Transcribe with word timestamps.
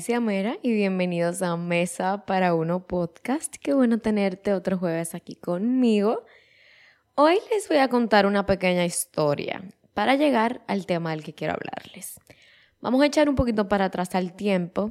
Alicia 0.00 0.18
Mera 0.18 0.56
y 0.62 0.72
bienvenidos 0.72 1.42
a 1.42 1.58
Mesa 1.58 2.24
para 2.24 2.54
Uno 2.54 2.86
Podcast. 2.86 3.56
Qué 3.60 3.74
bueno 3.74 3.98
tenerte 3.98 4.54
otro 4.54 4.78
jueves 4.78 5.14
aquí 5.14 5.36
conmigo. 5.36 6.24
Hoy 7.16 7.36
les 7.52 7.68
voy 7.68 7.76
a 7.76 7.88
contar 7.88 8.24
una 8.24 8.46
pequeña 8.46 8.86
historia 8.86 9.62
para 9.92 10.14
llegar 10.14 10.62
al 10.68 10.86
tema 10.86 11.10
del 11.10 11.22
que 11.22 11.34
quiero 11.34 11.52
hablarles. 11.52 12.18
Vamos 12.80 13.02
a 13.02 13.06
echar 13.08 13.28
un 13.28 13.34
poquito 13.34 13.68
para 13.68 13.84
atrás 13.84 14.14
al 14.14 14.32
tiempo. 14.32 14.90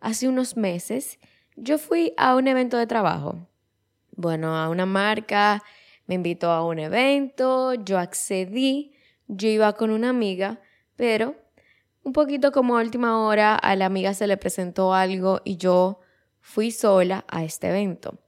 Hace 0.00 0.26
unos 0.26 0.56
meses 0.56 1.20
yo 1.54 1.78
fui 1.78 2.12
a 2.16 2.34
un 2.34 2.48
evento 2.48 2.76
de 2.76 2.88
trabajo. 2.88 3.46
Bueno, 4.16 4.56
a 4.56 4.68
una 4.68 4.84
marca 4.84 5.62
me 6.08 6.16
invitó 6.16 6.50
a 6.50 6.66
un 6.66 6.80
evento, 6.80 7.74
yo 7.74 8.00
accedí, 8.00 8.94
yo 9.28 9.46
iba 9.46 9.74
con 9.74 9.90
una 9.90 10.08
amiga, 10.08 10.58
pero 10.96 11.36
un 12.02 12.12
poquito 12.12 12.52
como 12.52 12.76
a 12.76 12.80
última 12.80 13.18
hora 13.24 13.54
a 13.54 13.76
la 13.76 13.86
amiga 13.86 14.14
se 14.14 14.26
le 14.26 14.36
presentó 14.36 14.94
algo 14.94 15.40
y 15.44 15.56
yo 15.56 16.00
fui 16.40 16.70
sola 16.70 17.24
a 17.28 17.44
este 17.44 17.68
evento. 17.68 18.18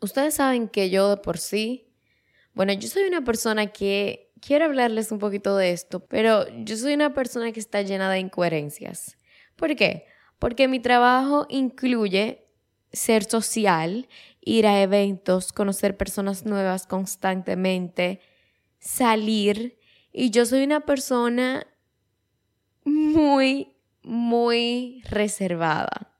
Ustedes 0.00 0.34
saben 0.34 0.68
que 0.68 0.90
yo 0.90 1.10
de 1.10 1.16
por 1.18 1.38
sí, 1.38 1.92
bueno, 2.54 2.72
yo 2.72 2.88
soy 2.88 3.04
una 3.04 3.22
persona 3.22 3.66
que 3.66 4.32
quiero 4.40 4.64
hablarles 4.64 5.12
un 5.12 5.18
poquito 5.18 5.56
de 5.56 5.72
esto, 5.72 6.00
pero 6.06 6.46
yo 6.64 6.76
soy 6.76 6.94
una 6.94 7.12
persona 7.12 7.52
que 7.52 7.60
está 7.60 7.82
llena 7.82 8.10
de 8.10 8.18
incoherencias. 8.18 9.18
¿Por 9.56 9.76
qué? 9.76 10.06
Porque 10.38 10.68
mi 10.68 10.80
trabajo 10.80 11.46
incluye 11.50 12.46
ser 12.92 13.24
social, 13.24 14.08
ir 14.40 14.66
a 14.66 14.82
eventos, 14.82 15.52
conocer 15.52 15.96
personas 15.96 16.44
nuevas 16.44 16.86
constantemente, 16.86 18.20
salir, 18.78 19.78
y 20.12 20.30
yo 20.30 20.44
soy 20.46 20.64
una 20.64 20.80
persona 20.80 21.66
muy, 22.90 23.76
muy 24.02 25.02
reservada. 25.08 26.12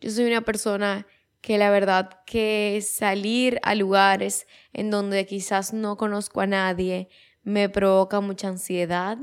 Yo 0.00 0.10
soy 0.10 0.24
una 0.24 0.40
persona 0.40 1.06
que 1.40 1.58
la 1.58 1.70
verdad 1.70 2.20
que 2.24 2.80
salir 2.82 3.60
a 3.62 3.74
lugares 3.74 4.46
en 4.72 4.90
donde 4.90 5.26
quizás 5.26 5.72
no 5.72 5.96
conozco 5.96 6.40
a 6.40 6.46
nadie 6.46 7.08
me 7.42 7.68
provoca 7.68 8.20
mucha 8.20 8.48
ansiedad. 8.48 9.18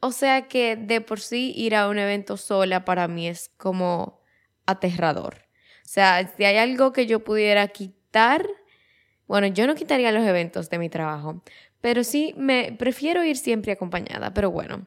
O 0.00 0.12
sea 0.12 0.48
que 0.48 0.76
de 0.76 1.00
por 1.00 1.20
sí 1.20 1.52
ir 1.56 1.74
a 1.74 1.88
un 1.88 1.98
evento 1.98 2.36
sola 2.36 2.84
para 2.84 3.06
mí 3.06 3.28
es 3.28 3.50
como 3.56 4.20
aterrador. 4.66 5.46
O 5.84 5.88
sea, 5.92 6.32
si 6.36 6.44
hay 6.44 6.56
algo 6.56 6.92
que 6.92 7.06
yo 7.06 7.22
pudiera 7.22 7.66
quitar, 7.68 8.46
bueno, 9.26 9.46
yo 9.46 9.66
no 9.66 9.74
quitaría 9.74 10.12
los 10.12 10.24
eventos 10.24 10.70
de 10.70 10.78
mi 10.78 10.88
trabajo, 10.88 11.42
pero 11.80 12.04
sí 12.04 12.34
me 12.36 12.72
prefiero 12.78 13.24
ir 13.24 13.36
siempre 13.36 13.72
acompañada, 13.72 14.34
pero 14.34 14.50
bueno, 14.50 14.86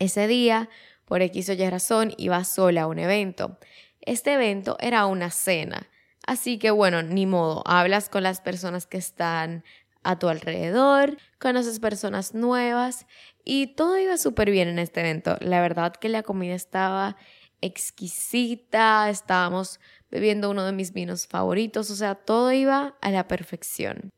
ese 0.00 0.26
día, 0.26 0.68
por 1.04 1.22
X 1.22 1.48
o 1.50 1.52
Y 1.52 1.70
razón, 1.70 2.12
iba 2.16 2.42
sola 2.42 2.82
a 2.82 2.86
un 2.88 2.98
evento. 2.98 3.58
Este 4.00 4.32
evento 4.32 4.76
era 4.80 5.06
una 5.06 5.30
cena. 5.30 5.88
Así 6.26 6.58
que 6.58 6.70
bueno, 6.70 7.02
ni 7.02 7.26
modo, 7.26 7.62
hablas 7.66 8.08
con 8.08 8.24
las 8.24 8.40
personas 8.40 8.86
que 8.86 8.98
están 8.98 9.64
a 10.02 10.18
tu 10.18 10.28
alrededor, 10.28 11.18
conoces 11.38 11.78
personas 11.78 12.34
nuevas 12.34 13.06
y 13.44 13.74
todo 13.74 13.98
iba 13.98 14.16
súper 14.16 14.50
bien 14.50 14.68
en 14.68 14.78
este 14.78 15.00
evento. 15.00 15.36
La 15.40 15.60
verdad 15.60 15.92
que 15.92 16.08
la 16.08 16.22
comida 16.22 16.54
estaba 16.54 17.16
exquisita, 17.60 19.10
estábamos 19.10 19.80
bebiendo 20.10 20.50
uno 20.50 20.64
de 20.64 20.72
mis 20.72 20.92
vinos 20.92 21.26
favoritos, 21.26 21.90
o 21.90 21.94
sea, 21.94 22.14
todo 22.14 22.52
iba 22.52 22.96
a 23.00 23.10
la 23.10 23.28
perfección. 23.28 24.12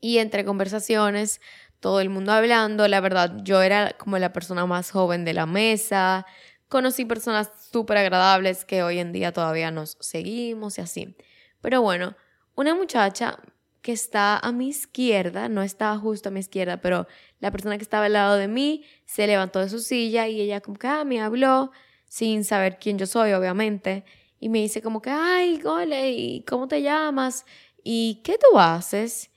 Y 0.00 0.18
entre 0.18 0.44
conversaciones 0.44 1.40
todo 1.80 2.00
el 2.00 2.10
mundo 2.10 2.32
hablando. 2.32 2.86
La 2.88 3.00
verdad, 3.00 3.38
yo 3.42 3.62
era 3.62 3.94
como 3.98 4.18
la 4.18 4.32
persona 4.32 4.66
más 4.66 4.90
joven 4.90 5.24
de 5.24 5.34
la 5.34 5.46
mesa. 5.46 6.26
Conocí 6.68 7.04
personas 7.04 7.50
súper 7.72 7.96
agradables 7.96 8.64
que 8.64 8.82
hoy 8.82 8.98
en 8.98 9.12
día 9.12 9.32
todavía 9.32 9.70
nos 9.70 9.96
seguimos 10.00 10.78
y 10.78 10.82
así. 10.82 11.16
Pero 11.60 11.82
bueno, 11.82 12.16
una 12.54 12.74
muchacha 12.74 13.38
que 13.82 13.92
está 13.92 14.38
a 14.38 14.52
mi 14.52 14.68
izquierda, 14.68 15.48
no 15.48 15.62
estaba 15.62 15.96
justo 15.98 16.28
a 16.28 16.32
mi 16.32 16.40
izquierda, 16.40 16.80
pero 16.80 17.06
la 17.38 17.50
persona 17.50 17.78
que 17.78 17.82
estaba 17.82 18.06
al 18.06 18.12
lado 18.12 18.36
de 18.36 18.46
mí 18.46 18.84
se 19.06 19.26
levantó 19.26 19.60
de 19.60 19.70
su 19.70 19.80
silla 19.80 20.28
y 20.28 20.40
ella 20.40 20.60
como 20.60 20.78
que 20.78 20.86
ah, 20.86 21.04
me 21.04 21.20
habló 21.20 21.72
sin 22.06 22.44
saber 22.44 22.78
quién 22.78 22.98
yo 22.98 23.06
soy, 23.06 23.32
obviamente, 23.32 24.04
y 24.38 24.48
me 24.48 24.58
dice 24.58 24.82
como 24.82 25.00
que, 25.00 25.10
ay, 25.10 25.60
gole, 25.60 26.10
¿y 26.12 26.42
cómo 26.44 26.66
te 26.68 26.82
llamas? 26.82 27.46
¿Y 27.84 28.20
qué 28.24 28.36
tú 28.38 28.58
haces? 28.58 29.30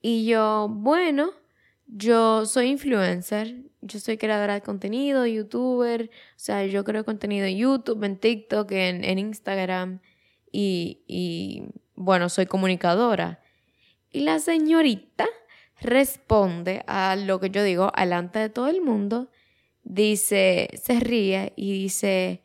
Y 0.00 0.26
yo, 0.26 0.68
bueno, 0.70 1.32
yo 1.86 2.46
soy 2.46 2.68
influencer, 2.68 3.62
yo 3.80 4.00
soy 4.00 4.18
creadora 4.18 4.54
de 4.54 4.62
contenido, 4.62 5.26
youtuber, 5.26 6.10
o 6.10 6.38
sea, 6.38 6.66
yo 6.66 6.84
creo 6.84 7.04
contenido 7.04 7.46
en 7.46 7.56
YouTube, 7.56 8.02
en 8.04 8.18
TikTok, 8.18 8.70
en, 8.72 9.04
en 9.04 9.18
Instagram 9.18 10.00
y, 10.50 11.02
y, 11.06 11.64
bueno, 11.94 12.28
soy 12.28 12.46
comunicadora. 12.46 13.40
Y 14.10 14.20
la 14.20 14.38
señorita 14.38 15.26
responde 15.80 16.82
a 16.86 17.16
lo 17.16 17.38
que 17.38 17.50
yo 17.50 17.62
digo 17.62 17.92
alante 17.94 18.38
de 18.38 18.48
todo 18.48 18.68
el 18.68 18.80
mundo, 18.80 19.30
dice, 19.84 20.68
se 20.82 20.98
ríe 20.98 21.52
y 21.56 21.72
dice, 21.72 22.42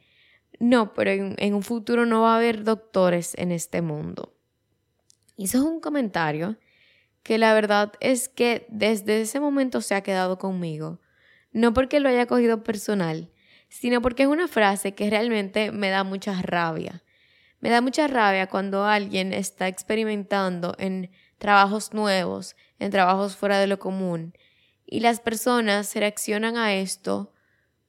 no, 0.60 0.94
pero 0.94 1.12
en, 1.12 1.36
en 1.40 1.54
un 1.56 1.64
futuro 1.64 2.06
no 2.06 2.22
va 2.22 2.34
a 2.34 2.38
haber 2.38 2.64
doctores 2.64 3.34
en 3.38 3.52
este 3.52 3.82
mundo. 3.82 4.36
Y 5.36 5.46
eso 5.46 5.58
es 5.58 5.64
un 5.64 5.80
comentario 5.80 6.58
que 7.24 7.38
la 7.38 7.54
verdad 7.54 7.94
es 8.00 8.30
que 8.30 8.66
desde 8.70 9.22
ese 9.22 9.40
momento 9.40 9.82
se 9.82 9.96
ha 9.96 10.02
quedado 10.02 10.38
conmigo. 10.38 11.00
No 11.52 11.74
porque 11.74 12.00
lo 12.00 12.10
haya 12.10 12.26
cogido 12.26 12.64
personal, 12.64 13.30
sino 13.70 14.02
porque 14.02 14.24
es 14.24 14.30
una 14.30 14.48
frase 14.48 14.94
que 14.94 15.10
realmente 15.10 15.72
me 15.72 15.90
da 15.90 16.04
mucha 16.04 16.42
rabia. 16.42 17.04
Me 17.60 17.70
da 17.70 17.82
mucha 17.82 18.08
rabia 18.08 18.48
cuando 18.48 18.86
alguien 18.86 19.34
está 19.34 19.68
experimentando 19.68 20.76
en 20.80 21.12
trabajos 21.38 21.94
nuevos, 21.94 22.56
en 22.80 22.92
trabajos 22.92 23.36
fuera 23.36 23.60
de 23.60 23.68
lo 23.68 23.80
común, 23.80 24.34
y 24.86 25.00
las 25.00 25.20
personas 25.20 25.96
reaccionan 25.96 26.58
a 26.58 26.74
esto 26.74 27.34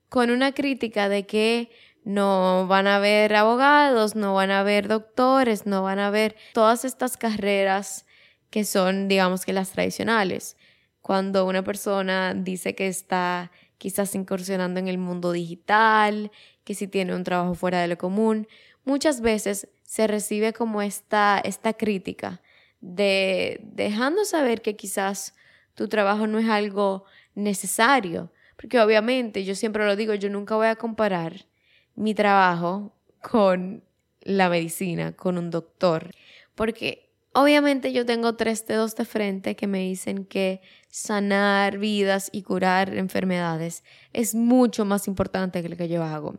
con 0.09 0.29
una 0.29 0.53
crítica 0.53 1.09
de 1.09 1.25
que 1.25 1.71
no 2.03 2.67
van 2.67 2.87
a 2.87 2.97
haber 2.97 3.35
abogados, 3.35 4.15
no 4.15 4.35
van 4.35 4.51
a 4.51 4.59
haber 4.59 4.87
doctores, 4.87 5.65
no 5.65 5.83
van 5.83 5.99
a 5.99 6.07
haber 6.07 6.35
todas 6.53 6.85
estas 6.85 7.17
carreras 7.17 8.05
que 8.53 8.65
son, 8.65 9.07
digamos 9.07 9.45
que 9.45 9.51
las 9.51 9.71
tradicionales. 9.71 10.57
Cuando 11.01 11.47
una 11.47 11.63
persona 11.63 12.35
dice 12.35 12.75
que 12.75 12.87
está 12.87 13.49
quizás 13.79 14.13
incursionando 14.13 14.79
en 14.79 14.87
el 14.87 14.99
mundo 14.99 15.31
digital, 15.31 16.29
que 16.63 16.75
si 16.75 16.87
tiene 16.87 17.15
un 17.15 17.23
trabajo 17.23 17.55
fuera 17.55 17.81
de 17.81 17.87
lo 17.87 17.97
común, 17.97 18.47
muchas 18.85 19.21
veces 19.21 19.69
se 19.81 20.05
recibe 20.05 20.53
como 20.53 20.83
esta, 20.83 21.41
esta 21.43 21.73
crítica 21.73 22.43
de 22.79 23.59
dejando 23.63 24.23
saber 24.23 24.61
que 24.61 24.75
quizás 24.75 25.33
tu 25.73 25.87
trabajo 25.87 26.27
no 26.27 26.37
es 26.37 26.47
algo 26.47 27.05
necesario, 27.33 28.31
porque 28.55 28.79
obviamente 28.79 29.43
yo 29.45 29.55
siempre 29.55 29.83
lo 29.83 29.95
digo, 29.95 30.13
yo 30.13 30.29
nunca 30.29 30.55
voy 30.55 30.67
a 30.67 30.75
comparar 30.75 31.47
mi 31.95 32.13
trabajo 32.13 32.95
con 33.19 33.83
la 34.21 34.47
medicina, 34.47 35.13
con 35.13 35.39
un 35.39 35.49
doctor, 35.49 36.11
porque 36.53 37.12
Obviamente 37.35 37.91
yo 37.91 38.05
tengo 38.05 38.35
tres 38.35 38.65
dedos 38.67 38.95
de 38.95 39.05
frente 39.05 39.55
que 39.55 39.65
me 39.65 39.79
dicen 39.79 40.25
que 40.25 40.61
sanar 40.89 41.79
vidas 41.79 42.29
y 42.31 42.43
curar 42.43 42.95
enfermedades 42.95 43.83
es 44.13 44.35
mucho 44.35 44.85
más 44.85 45.07
importante 45.07 45.63
que 45.63 45.69
lo 45.69 45.75
que 45.75 45.89
yo 45.89 46.03
hago. 46.03 46.35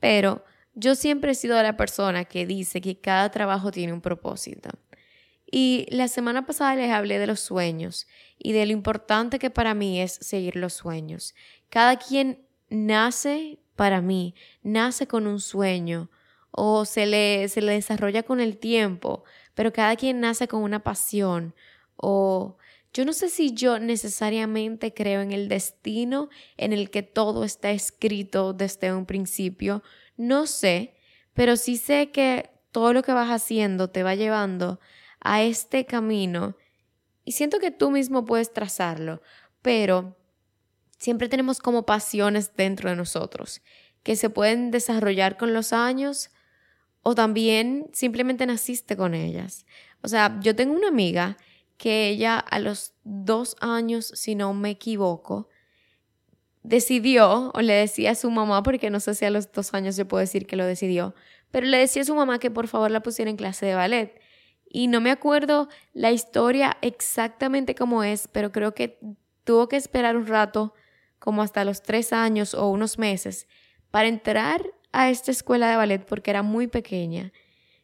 Pero 0.00 0.42
yo 0.74 0.94
siempre 0.94 1.32
he 1.32 1.34
sido 1.34 1.62
la 1.62 1.76
persona 1.76 2.24
que 2.24 2.46
dice 2.46 2.80
que 2.80 2.98
cada 2.98 3.30
trabajo 3.30 3.70
tiene 3.70 3.92
un 3.92 4.00
propósito. 4.00 4.70
Y 5.50 5.86
la 5.90 6.08
semana 6.08 6.46
pasada 6.46 6.76
les 6.76 6.90
hablé 6.90 7.18
de 7.18 7.26
los 7.26 7.40
sueños 7.40 8.06
y 8.38 8.52
de 8.52 8.64
lo 8.64 8.72
importante 8.72 9.38
que 9.38 9.50
para 9.50 9.74
mí 9.74 10.00
es 10.00 10.12
seguir 10.12 10.56
los 10.56 10.72
sueños. 10.72 11.34
Cada 11.68 11.98
quien 11.98 12.46
nace 12.70 13.58
para 13.76 14.00
mí, 14.00 14.34
nace 14.62 15.06
con 15.06 15.26
un 15.26 15.40
sueño 15.40 16.10
o 16.50 16.86
se 16.86 17.04
le, 17.04 17.48
se 17.50 17.60
le 17.60 17.72
desarrolla 17.72 18.22
con 18.22 18.40
el 18.40 18.56
tiempo 18.56 19.24
pero 19.54 19.72
cada 19.72 19.96
quien 19.96 20.20
nace 20.20 20.48
con 20.48 20.62
una 20.62 20.82
pasión. 20.82 21.54
O 21.96 22.56
yo 22.92 23.04
no 23.04 23.12
sé 23.12 23.28
si 23.28 23.54
yo 23.54 23.78
necesariamente 23.78 24.92
creo 24.92 25.20
en 25.20 25.32
el 25.32 25.48
destino 25.48 26.28
en 26.56 26.72
el 26.72 26.90
que 26.90 27.02
todo 27.02 27.44
está 27.44 27.70
escrito 27.70 28.52
desde 28.52 28.92
un 28.92 29.06
principio, 29.06 29.82
no 30.16 30.46
sé, 30.46 30.94
pero 31.32 31.56
sí 31.56 31.76
sé 31.76 32.10
que 32.10 32.50
todo 32.70 32.92
lo 32.92 33.02
que 33.02 33.12
vas 33.12 33.30
haciendo 33.30 33.88
te 33.88 34.02
va 34.02 34.14
llevando 34.14 34.80
a 35.20 35.42
este 35.42 35.86
camino 35.86 36.56
y 37.24 37.32
siento 37.32 37.60
que 37.60 37.70
tú 37.70 37.90
mismo 37.90 38.24
puedes 38.24 38.52
trazarlo, 38.52 39.22
pero 39.62 40.16
siempre 40.98 41.28
tenemos 41.28 41.60
como 41.60 41.86
pasiones 41.86 42.56
dentro 42.56 42.90
de 42.90 42.96
nosotros 42.96 43.62
que 44.02 44.16
se 44.16 44.30
pueden 44.30 44.70
desarrollar 44.70 45.36
con 45.36 45.54
los 45.54 45.72
años 45.72 46.30
o 47.02 47.14
también 47.14 47.88
simplemente 47.92 48.46
naciste 48.46 48.96
con 48.96 49.14
ellas. 49.14 49.66
O 50.02 50.08
sea, 50.08 50.38
yo 50.40 50.54
tengo 50.56 50.74
una 50.74 50.88
amiga 50.88 51.36
que 51.76 52.08
ella 52.08 52.38
a 52.38 52.58
los 52.58 52.94
dos 53.04 53.56
años, 53.60 54.06
si 54.14 54.34
no 54.34 54.54
me 54.54 54.70
equivoco, 54.70 55.48
decidió, 56.62 57.50
o 57.54 57.60
le 57.60 57.74
decía 57.74 58.12
a 58.12 58.14
su 58.14 58.30
mamá, 58.30 58.62
porque 58.62 58.90
no 58.90 59.00
sé 59.00 59.14
si 59.14 59.24
a 59.24 59.30
los 59.30 59.50
dos 59.50 59.74
años 59.74 59.96
yo 59.96 60.06
puedo 60.06 60.20
decir 60.20 60.46
que 60.46 60.56
lo 60.56 60.64
decidió, 60.64 61.14
pero 61.50 61.66
le 61.66 61.78
decía 61.78 62.02
a 62.02 62.04
su 62.04 62.14
mamá 62.14 62.38
que 62.38 62.50
por 62.50 62.68
favor 62.68 62.90
la 62.90 63.02
pusiera 63.02 63.30
en 63.30 63.36
clase 63.36 63.66
de 63.66 63.74
ballet. 63.74 64.20
Y 64.68 64.86
no 64.86 65.00
me 65.00 65.10
acuerdo 65.10 65.68
la 65.92 66.12
historia 66.12 66.78
exactamente 66.80 67.74
cómo 67.74 68.04
es, 68.04 68.28
pero 68.28 68.52
creo 68.52 68.74
que 68.74 68.98
tuvo 69.44 69.68
que 69.68 69.76
esperar 69.76 70.16
un 70.16 70.26
rato, 70.26 70.74
como 71.18 71.42
hasta 71.42 71.64
los 71.64 71.82
tres 71.82 72.12
años 72.12 72.54
o 72.54 72.68
unos 72.68 72.98
meses, 72.98 73.48
para 73.90 74.08
entrar 74.08 74.64
a 74.92 75.10
esta 75.10 75.30
escuela 75.30 75.70
de 75.70 75.76
ballet 75.76 76.04
porque 76.04 76.30
era 76.30 76.42
muy 76.42 76.66
pequeña. 76.66 77.32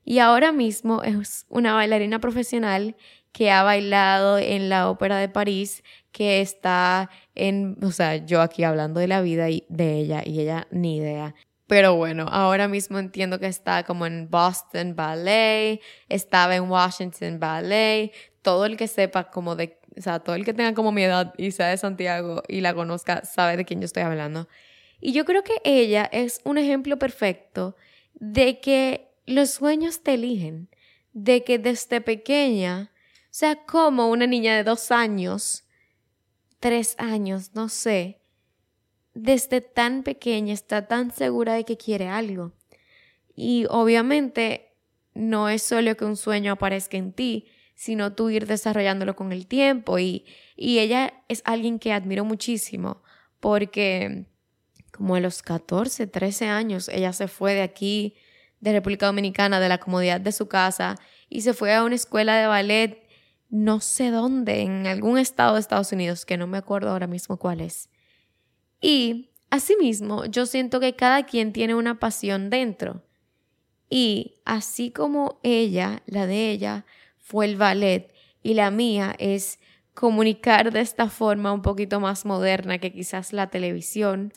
Y 0.05 0.21
ahora 0.21 0.53
mismo 0.53 1.03
es 1.03 1.45
una 1.49 1.75
bailarina 1.75 2.19
profesional 2.19 2.97
que 3.33 3.51
ha 3.51 3.63
bailado 3.63 4.39
en 4.39 4.69
la 4.69 4.89
Ópera 4.89 5.19
de 5.19 5.29
París, 5.29 5.83
que 6.13 6.41
está 6.41 7.11
en, 7.35 7.77
o 7.83 7.91
sea, 7.93 8.17
yo 8.17 8.41
aquí 8.41 8.65
hablando 8.65 9.01
de 9.01 9.09
la 9.09 9.21
vida 9.21 9.47
de 9.47 9.99
ella 9.99 10.23
y 10.25 10.41
ella 10.41 10.67
ni 10.71 10.97
idea. 10.97 11.35
Pero 11.67 11.95
bueno, 11.97 12.27
ahora 12.31 12.67
mismo 12.67 12.99
entiendo 12.99 13.39
que 13.39 13.47
está 13.47 13.85
como 13.85 14.07
en 14.07 14.31
Boston 14.31 14.97
Ballet, 14.97 15.81
estaba 16.09 16.57
en 16.57 16.71
Washington 16.71 17.39
Ballet, 17.39 18.13
todo 18.41 18.65
el 18.65 18.79
que 18.79 18.89
sepa 18.89 19.31
como 19.31 19.55
de, 19.55 19.79
o 19.97 20.01
sea, 20.01 20.21
todo 20.21 20.35
el 20.35 20.47
que 20.47 20.55
tenga 20.55 20.73
como 20.73 20.93
mi 20.93 21.03
edad 21.03 21.35
y 21.37 21.51
sea 21.51 21.69
de 21.69 21.77
Santiago 21.77 22.43
y 22.49 22.63
la 22.63 22.73
conozca 22.73 23.23
sabe 23.27 23.59
de 23.59 23.67
quién 23.67 23.81
yo 23.81 23.85
estoy 23.85 24.03
hablando. 24.03 24.49
Y 25.00 25.12
yo 25.12 25.25
creo 25.25 25.45
que 25.45 25.61
ella 25.65 26.09
es 26.12 26.41
un 26.45 26.59
ejemplo 26.59 26.99
perfecto 26.99 27.77
de 28.15 28.61
que 28.61 29.11
los 29.27 29.50
sueños 29.50 30.03
te 30.03 30.15
eligen, 30.15 30.69
de 31.12 31.45
que 31.45 31.59
desde 31.59 32.00
pequeña, 32.00 32.91
o 32.95 33.29
sea, 33.31 33.65
como 33.65 34.11
una 34.11 34.27
niña 34.27 34.56
de 34.56 34.65
dos 34.65 34.91
años, 34.91 35.65
tres 36.61 36.97
años, 36.99 37.55
no 37.55 37.69
sé, 37.69 38.21
desde 39.15 39.61
tan 39.61 40.03
pequeña 40.03 40.53
está 40.53 40.87
tan 40.87 41.11
segura 41.11 41.55
de 41.55 41.65
que 41.65 41.77
quiere 41.77 42.09
algo. 42.09 42.53
Y 43.35 43.67
obviamente 43.69 44.77
no 45.15 45.49
es 45.49 45.62
solo 45.62 45.97
que 45.97 46.05
un 46.05 46.17
sueño 46.17 46.53
aparezca 46.53 46.97
en 46.97 47.12
ti, 47.12 47.47
sino 47.75 48.15
tú 48.15 48.31
ir 48.31 48.47
desarrollándolo 48.47 49.15
con 49.15 49.33
el 49.33 49.47
tiempo. 49.47 49.99
Y, 49.99 50.25
y 50.56 50.79
ella 50.79 51.23
es 51.29 51.43
alguien 51.45 51.79
que 51.79 51.93
admiro 51.93 52.25
muchísimo 52.25 53.03
porque 53.41 54.27
como 54.99 55.15
a 55.15 55.21
los 55.21 55.43
14, 55.43 56.09
13 56.09 56.47
años, 56.47 56.89
ella 56.89 57.12
se 57.12 57.29
fue 57.29 57.55
de 57.55 57.62
aquí, 57.62 58.17
de 58.59 58.73
República 58.73 59.06
Dominicana, 59.06 59.61
de 59.61 59.69
la 59.69 59.79
comodidad 59.79 60.21
de 60.21 60.33
su 60.33 60.49
casa, 60.49 60.97
y 61.29 61.43
se 61.43 61.55
fue 61.55 61.73
a 61.73 61.85
una 61.85 61.95
escuela 61.95 62.37
de 62.37 62.49
ballet, 62.49 63.06
no 63.49 63.79
sé 63.79 64.11
dónde, 64.11 64.62
en 64.62 64.89
algún 64.89 65.17
estado 65.17 65.55
de 65.55 65.61
Estados 65.61 65.93
Unidos, 65.93 66.27
que 66.27 66.37
no 66.37 66.49
me 66.49 66.59
acuerdo 66.59 66.91
ahora 66.91 67.06
mismo 67.06 67.37
cuál 67.37 67.61
es. 67.61 67.91
Y 68.81 69.31
asimismo, 69.50 70.25
yo 70.25 70.47
siento 70.47 70.81
que 70.81 70.97
cada 70.97 71.25
quien 71.27 71.53
tiene 71.53 71.77
una 71.77 72.00
pasión 72.00 72.50
dentro. 72.50 73.05
Y 73.89 74.35
así 74.45 74.91
como 74.91 75.39
ella, 75.45 76.03
la 76.06 76.27
de 76.27 76.50
ella, 76.50 76.87
fue 77.19 77.47
el 77.47 77.56
ballet 77.56 78.12
y 78.43 78.55
la 78.55 78.73
mía 78.73 79.15
es 79.21 79.61
comunicar 79.95 80.73
de 80.73 80.81
esta 80.81 81.09
forma 81.09 81.53
un 81.53 81.62
poquito 81.62 82.00
más 82.00 82.25
moderna 82.25 82.79
que 82.79 82.93
quizás 82.93 83.33
la 83.33 83.49
televisión, 83.49 84.33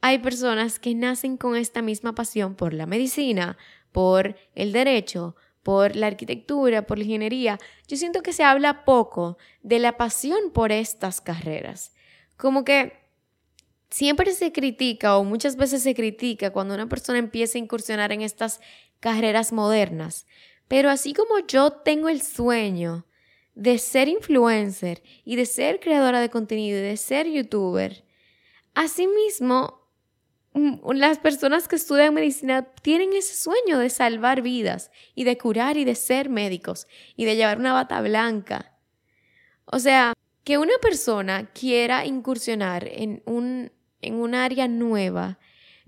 hay 0.00 0.18
personas 0.18 0.78
que 0.78 0.94
nacen 0.94 1.36
con 1.36 1.56
esta 1.56 1.82
misma 1.82 2.14
pasión 2.14 2.54
por 2.54 2.72
la 2.72 2.86
medicina, 2.86 3.58
por 3.92 4.36
el 4.54 4.72
derecho, 4.72 5.36
por 5.62 5.94
la 5.94 6.06
arquitectura, 6.06 6.86
por 6.86 6.98
la 6.98 7.04
ingeniería. 7.04 7.58
Yo 7.86 7.96
siento 7.96 8.22
que 8.22 8.32
se 8.32 8.44
habla 8.44 8.84
poco 8.84 9.36
de 9.62 9.78
la 9.78 9.96
pasión 9.96 10.50
por 10.52 10.72
estas 10.72 11.20
carreras. 11.20 11.92
Como 12.36 12.64
que 12.64 12.94
siempre 13.90 14.32
se 14.32 14.52
critica 14.52 15.16
o 15.18 15.24
muchas 15.24 15.56
veces 15.56 15.82
se 15.82 15.94
critica 15.94 16.50
cuando 16.50 16.74
una 16.74 16.88
persona 16.88 17.18
empieza 17.18 17.58
a 17.58 17.60
incursionar 17.60 18.12
en 18.12 18.22
estas 18.22 18.60
carreras 19.00 19.52
modernas. 19.52 20.26
Pero 20.68 20.88
así 20.88 21.12
como 21.12 21.40
yo 21.46 21.72
tengo 21.72 22.08
el 22.08 22.22
sueño 22.22 23.06
de 23.54 23.78
ser 23.78 24.08
influencer 24.08 25.02
y 25.24 25.36
de 25.36 25.44
ser 25.44 25.80
creadora 25.80 26.20
de 26.20 26.30
contenido 26.30 26.78
y 26.78 26.82
de 26.82 26.96
ser 26.96 27.26
youtuber, 27.26 28.04
asimismo 28.74 29.79
las 30.52 31.18
personas 31.18 31.68
que 31.68 31.76
estudian 31.76 32.14
medicina 32.14 32.62
tienen 32.82 33.12
ese 33.12 33.36
sueño 33.36 33.78
de 33.78 33.90
salvar 33.90 34.42
vidas 34.42 34.90
y 35.14 35.24
de 35.24 35.38
curar 35.38 35.76
y 35.76 35.84
de 35.84 35.94
ser 35.94 36.28
médicos 36.28 36.86
y 37.16 37.24
de 37.24 37.36
llevar 37.36 37.58
una 37.58 37.72
bata 37.72 38.00
blanca. 38.00 38.76
O 39.64 39.78
sea, 39.78 40.12
que 40.42 40.58
una 40.58 40.76
persona 40.82 41.50
quiera 41.52 42.04
incursionar 42.04 42.88
en 42.88 43.22
un 43.26 43.70
en 44.02 44.34
área 44.34 44.68
nueva, 44.68 45.38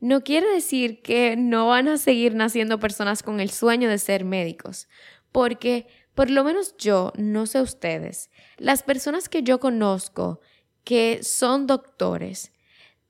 no 0.01 0.23
quiere 0.23 0.49
decir 0.49 1.03
que 1.03 1.37
no 1.37 1.69
van 1.69 1.89
a 1.89 1.97
seguir 1.97 2.35
naciendo 2.35 2.79
personas 2.79 3.23
con 3.23 3.41
el 3.41 3.51
sueño 3.51 3.89
de 3.89 3.99
ser 3.99 4.25
médicos, 4.25 4.89
porque 5.31 5.87
por 6.15 6.29
lo 6.29 6.45
menos 6.45 6.77
yo, 6.77 7.13
no 7.17 7.47
sé 7.47 7.61
ustedes, 7.61 8.31
las 8.59 8.83
personas 8.83 9.29
que 9.29 9.43
yo 9.43 9.61
conozco 9.61 10.41
que 10.85 11.21
son 11.23 11.67
doctores, 11.67 12.53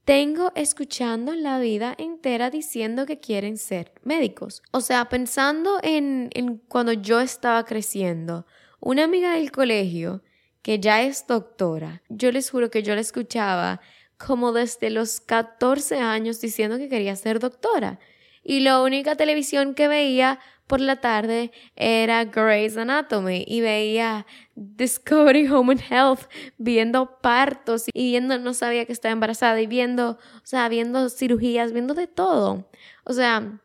tengo 0.04 0.50
escuchando 0.54 1.34
la 1.34 1.58
vida 1.60 1.94
entera 1.96 2.50
diciendo 2.50 3.06
que 3.06 3.20
quieren 3.20 3.56
ser 3.56 3.92
médicos. 4.02 4.62
O 4.72 4.80
sea, 4.80 5.08
pensando 5.08 5.78
en, 5.82 6.30
en 6.34 6.58
cuando 6.58 6.92
yo 6.92 7.20
estaba 7.20 7.64
creciendo, 7.64 8.46
una 8.80 9.04
amiga 9.04 9.34
del 9.34 9.52
colegio 9.52 10.22
que 10.62 10.80
ya 10.80 11.02
es 11.02 11.26
doctora, 11.26 12.02
yo 12.08 12.32
les 12.32 12.50
juro 12.50 12.70
que 12.70 12.82
yo 12.82 12.94
la 12.94 13.00
escuchaba 13.00 13.80
como 14.16 14.52
desde 14.52 14.90
los 14.90 15.20
14 15.20 15.98
años 15.98 16.40
diciendo 16.40 16.78
que 16.78 16.88
quería 16.88 17.16
ser 17.16 17.38
doctora. 17.38 17.98
Y 18.44 18.60
la 18.60 18.82
única 18.82 19.14
televisión 19.14 19.74
que 19.74 19.86
veía 19.86 20.40
por 20.66 20.80
la 20.80 21.00
tarde 21.00 21.52
era 21.76 22.24
Grey's 22.24 22.76
Anatomy 22.76 23.44
y 23.46 23.60
veía 23.60 24.26
Discovery 24.54 25.46
Home 25.48 25.72
and 25.72 25.82
Health, 25.90 26.30
viendo 26.58 27.18
partos 27.20 27.86
y 27.92 28.10
viendo, 28.10 28.38
no 28.38 28.54
sabía 28.54 28.86
que 28.86 28.92
estaba 28.92 29.12
embarazada 29.12 29.60
y 29.60 29.66
viendo, 29.66 30.12
o 30.12 30.44
sea, 30.46 30.68
viendo 30.68 31.08
cirugías, 31.10 31.72
viendo 31.72 31.94
de 31.94 32.06
todo. 32.06 32.70
O 33.04 33.12
sea, 33.12 33.60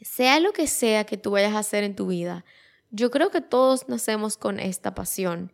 sea 0.00 0.40
lo 0.40 0.52
que 0.52 0.66
sea 0.66 1.04
que 1.04 1.16
tú 1.16 1.32
vayas 1.32 1.54
a 1.54 1.58
hacer 1.58 1.84
en 1.84 1.96
tu 1.96 2.06
vida, 2.06 2.44
yo 2.90 3.10
creo 3.10 3.30
que 3.30 3.40
todos 3.40 3.88
nacemos 3.88 4.36
con 4.36 4.60
esta 4.60 4.94
pasión. 4.94 5.52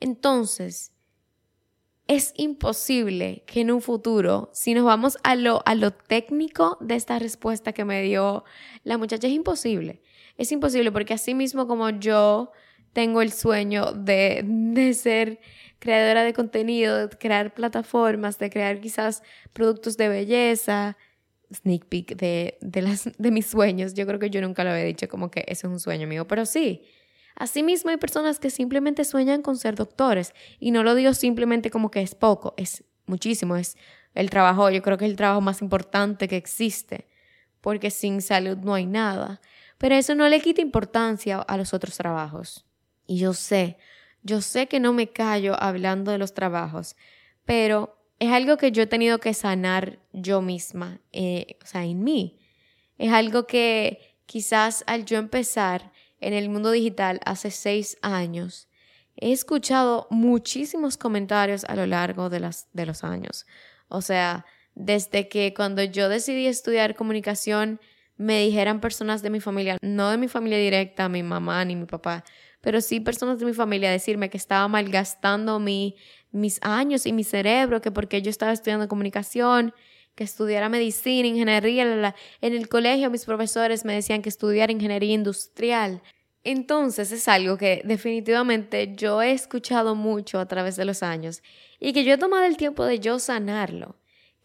Entonces, 0.00 0.92
es 2.08 2.32
imposible 2.36 3.42
que 3.46 3.62
en 3.62 3.70
un 3.70 3.82
futuro, 3.82 4.50
si 4.52 4.74
nos 4.74 4.84
vamos 4.84 5.18
a 5.24 5.34
lo, 5.34 5.62
a 5.66 5.74
lo 5.74 5.90
técnico 5.90 6.78
de 6.80 6.94
esta 6.94 7.18
respuesta 7.18 7.72
que 7.72 7.84
me 7.84 8.02
dio 8.02 8.44
la 8.84 8.96
muchacha, 8.98 9.26
es 9.26 9.32
imposible. 9.32 10.02
Es 10.36 10.52
imposible 10.52 10.92
porque 10.92 11.14
así 11.14 11.34
mismo 11.34 11.66
como 11.66 11.90
yo 11.90 12.52
tengo 12.92 13.22
el 13.22 13.32
sueño 13.32 13.92
de, 13.92 14.42
de 14.44 14.94
ser 14.94 15.40
creadora 15.78 16.24
de 16.24 16.32
contenido, 16.32 17.08
de 17.08 17.16
crear 17.16 17.54
plataformas, 17.54 18.38
de 18.38 18.50
crear 18.50 18.80
quizás 18.80 19.22
productos 19.52 19.96
de 19.96 20.08
belleza, 20.08 20.96
sneak 21.52 21.84
peek 21.86 22.16
de, 22.16 22.58
de, 22.60 22.82
las, 22.82 23.10
de 23.18 23.30
mis 23.30 23.46
sueños. 23.46 23.94
Yo 23.94 24.06
creo 24.06 24.18
que 24.18 24.30
yo 24.30 24.40
nunca 24.40 24.64
lo 24.64 24.70
había 24.70 24.84
dicho 24.84 25.08
como 25.08 25.30
que 25.30 25.44
eso 25.46 25.66
es 25.66 25.72
un 25.72 25.80
sueño 25.80 26.06
mío, 26.06 26.26
pero 26.26 26.46
sí, 26.46 26.82
Asimismo, 27.36 27.90
hay 27.90 27.98
personas 27.98 28.40
que 28.40 28.48
simplemente 28.48 29.04
sueñan 29.04 29.42
con 29.42 29.58
ser 29.58 29.74
doctores 29.74 30.32
y 30.58 30.70
no 30.70 30.82
lo 30.82 30.94
digo 30.94 31.12
simplemente 31.12 31.70
como 31.70 31.90
que 31.90 32.00
es 32.00 32.14
poco, 32.14 32.54
es 32.56 32.82
muchísimo, 33.04 33.56
es 33.56 33.76
el 34.14 34.30
trabajo, 34.30 34.70
yo 34.70 34.80
creo 34.82 34.96
que 34.96 35.04
es 35.04 35.10
el 35.10 35.18
trabajo 35.18 35.42
más 35.42 35.60
importante 35.60 36.28
que 36.28 36.38
existe, 36.38 37.06
porque 37.60 37.90
sin 37.90 38.22
salud 38.22 38.56
no 38.56 38.72
hay 38.72 38.86
nada. 38.86 39.42
Pero 39.78 39.94
eso 39.94 40.14
no 40.14 40.28
le 40.28 40.40
quita 40.40 40.60
importancia 40.60 41.38
a 41.38 41.56
los 41.56 41.74
otros 41.74 41.96
trabajos. 41.96 42.64
Y 43.06 43.18
yo 43.18 43.34
sé, 43.34 43.78
yo 44.22 44.40
sé 44.40 44.66
que 44.66 44.80
no 44.80 44.92
me 44.92 45.08
callo 45.08 45.54
hablando 45.62 46.10
de 46.10 46.18
los 46.18 46.34
trabajos, 46.34 46.96
pero 47.44 47.96
es 48.18 48.32
algo 48.32 48.56
que 48.56 48.72
yo 48.72 48.82
he 48.82 48.86
tenido 48.86 49.18
que 49.18 49.34
sanar 49.34 49.98
yo 50.12 50.40
misma, 50.40 51.00
eh, 51.12 51.58
o 51.62 51.66
sea, 51.66 51.84
en 51.84 52.02
mí. 52.02 52.38
Es 52.98 53.12
algo 53.12 53.46
que 53.46 54.18
quizás 54.24 54.82
al 54.86 55.04
yo 55.04 55.18
empezar 55.18 55.92
en 56.20 56.32
el 56.32 56.48
mundo 56.48 56.70
digital 56.70 57.20
hace 57.24 57.50
seis 57.50 57.98
años, 58.02 58.68
he 59.16 59.32
escuchado 59.32 60.06
muchísimos 60.10 60.96
comentarios 60.96 61.64
a 61.64 61.76
lo 61.76 61.86
largo 61.86 62.30
de, 62.30 62.40
las, 62.40 62.68
de 62.72 62.86
los 62.86 63.04
años. 63.04 63.46
O 63.88 64.02
sea, 64.02 64.44
desde 64.74 65.28
que 65.28 65.54
cuando 65.54 65.82
yo 65.82 66.08
decidí 66.08 66.46
estudiar 66.46 66.96
comunicación, 66.96 67.80
me 68.16 68.40
dijeran 68.44 68.80
personas 68.80 69.22
de 69.22 69.30
mi 69.30 69.40
familia, 69.40 69.78
no 69.82 70.10
de 70.10 70.18
mi 70.18 70.28
familia 70.28 70.58
directa, 70.58 71.08
mi 71.08 71.22
mamá 71.22 71.64
ni 71.64 71.76
mi 71.76 71.86
papá, 71.86 72.24
pero 72.60 72.80
sí 72.80 73.00
personas 73.00 73.38
de 73.38 73.46
mi 73.46 73.52
familia 73.52 73.90
decirme 73.90 74.30
que 74.30 74.38
estaba 74.38 74.66
malgastando 74.68 75.58
mi, 75.60 75.96
mis 76.32 76.58
años 76.62 77.06
y 77.06 77.12
mi 77.12 77.24
cerebro, 77.24 77.80
que 77.80 77.90
porque 77.90 78.22
yo 78.22 78.30
estaba 78.30 78.52
estudiando 78.52 78.88
comunicación, 78.88 79.74
que 80.14 80.24
estudiara 80.24 80.68
medicina, 80.68 81.28
ingeniería. 81.28 82.14
En 82.40 82.54
el 82.54 82.68
colegio 82.68 83.10
mis 83.10 83.24
profesores 83.24 83.84
me 83.84 83.94
decían 83.94 84.22
que 84.22 84.30
estudiara 84.30 84.72
ingeniería 84.72 85.14
industrial. 85.14 86.02
Entonces 86.42 87.12
es 87.12 87.28
algo 87.28 87.58
que 87.58 87.82
definitivamente 87.84 88.94
yo 88.96 89.20
he 89.20 89.32
escuchado 89.32 89.94
mucho 89.94 90.38
a 90.38 90.46
través 90.46 90.76
de 90.76 90.84
los 90.84 91.02
años 91.02 91.42
y 91.80 91.92
que 91.92 92.04
yo 92.04 92.14
he 92.14 92.18
tomado 92.18 92.44
el 92.44 92.56
tiempo 92.56 92.84
de 92.84 92.98
yo 93.00 93.18
sanarlo. 93.18 93.96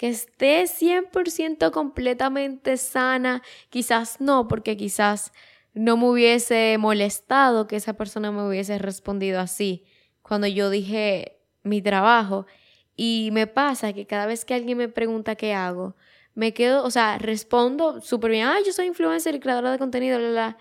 Que 0.02 0.10
esté 0.10 0.64
100% 0.64 1.70
completamente 1.70 2.78
sana, 2.78 3.44
quizás 3.70 4.20
no, 4.20 4.48
porque 4.48 4.76
quizás 4.76 5.32
no 5.76 5.96
me 5.96 6.10
hubiese 6.10 6.76
molestado 6.80 7.68
que 7.68 7.76
esa 7.76 7.94
persona 7.94 8.32
me 8.32 8.42
hubiese 8.42 8.80
respondido 8.80 9.40
así 9.40 9.86
cuando 10.24 10.48
yo 10.48 10.72
dije 10.72 11.38
mi 11.62 11.84
trabajo. 11.84 12.48
Y 12.96 13.30
me 13.32 13.46
pasa 13.46 13.94
que 13.94 14.08
cada 14.08 14.26
vez 14.26 14.44
que 14.44 14.56
alguien 14.56 14.80
me 14.80 14.90
pregunta 14.90 15.36
qué 15.36 15.54
hago, 15.54 15.96
me 16.34 16.52
quedo, 16.52 16.84
o 16.84 16.90
sea, 16.90 17.20
respondo 17.20 18.02
súper 18.02 18.32
bien, 18.32 18.48
ah, 18.48 18.58
yo 18.66 18.74
soy 18.74 18.88
influencer 18.88 19.36
y 19.36 19.40
creadora 19.40 19.72
de 19.72 19.78
contenido, 19.78 20.18
la, 20.18 20.58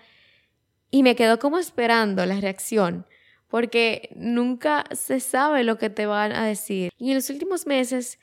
y 0.91 1.01
me 1.01 1.15
quedo 1.15 1.39
como 1.39 1.57
esperando 1.57 2.23
la 2.27 2.39
reacción, 2.39 3.07
porque 3.47 4.09
nunca 4.15 4.83
se 4.91 5.19
sabe 5.19 5.63
lo 5.63 5.79
que 5.79 5.89
te 5.89 6.05
van 6.05 6.31
a 6.31 6.45
decir. 6.45 6.91
Y 6.99 7.09
en 7.09 7.15
los 7.15 7.31
últimos 7.31 7.65
meses, 7.65 8.19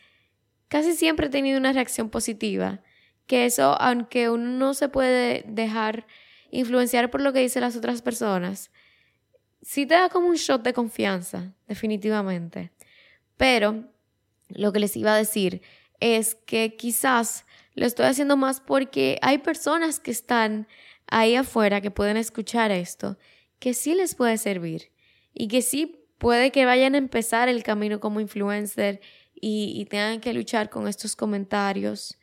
casi 0.68 0.94
siempre 0.94 1.26
he 1.26 1.30
tenido 1.30 1.58
una 1.58 1.72
reacción 1.72 2.10
positiva, 2.10 2.80
que 3.26 3.44
eso, 3.44 3.80
aunque 3.80 4.30
uno 4.30 4.50
no 4.50 4.74
se 4.74 4.88
puede 4.88 5.44
dejar 5.46 6.06
influenciar 6.50 7.10
por 7.10 7.20
lo 7.20 7.32
que 7.32 7.40
dicen 7.40 7.62
las 7.62 7.76
otras 7.76 8.02
personas, 8.02 8.70
sí 9.62 9.86
te 9.86 9.94
da 9.94 10.08
como 10.08 10.28
un 10.28 10.36
shot 10.36 10.62
de 10.62 10.72
confianza, 10.72 11.54
definitivamente. 11.66 12.72
Pero 13.36 13.84
lo 14.48 14.72
que 14.72 14.80
les 14.80 14.96
iba 14.96 15.14
a 15.14 15.18
decir 15.18 15.62
es 16.00 16.34
que 16.34 16.76
quizás 16.76 17.44
lo 17.74 17.86
estoy 17.86 18.06
haciendo 18.06 18.36
más 18.36 18.60
porque 18.60 19.18
hay 19.22 19.38
personas 19.38 20.00
que 20.00 20.10
están 20.10 20.66
ahí 21.06 21.36
afuera 21.36 21.80
que 21.80 21.90
pueden 21.90 22.16
escuchar 22.16 22.70
esto, 22.70 23.18
que 23.58 23.74
sí 23.74 23.94
les 23.94 24.14
puede 24.14 24.38
servir 24.38 24.90
y 25.34 25.48
que 25.48 25.62
sí 25.62 26.06
puede 26.18 26.50
que 26.50 26.66
vayan 26.66 26.94
a 26.94 26.98
empezar 26.98 27.48
el 27.48 27.62
camino 27.62 28.00
como 28.00 28.20
influencer 28.20 29.00
y, 29.40 29.84
tengan 29.86 30.20
que 30.20 30.32
luchar 30.32 30.70
con 30.70 30.88
estos 30.88 31.16
comentarios. 31.16 32.18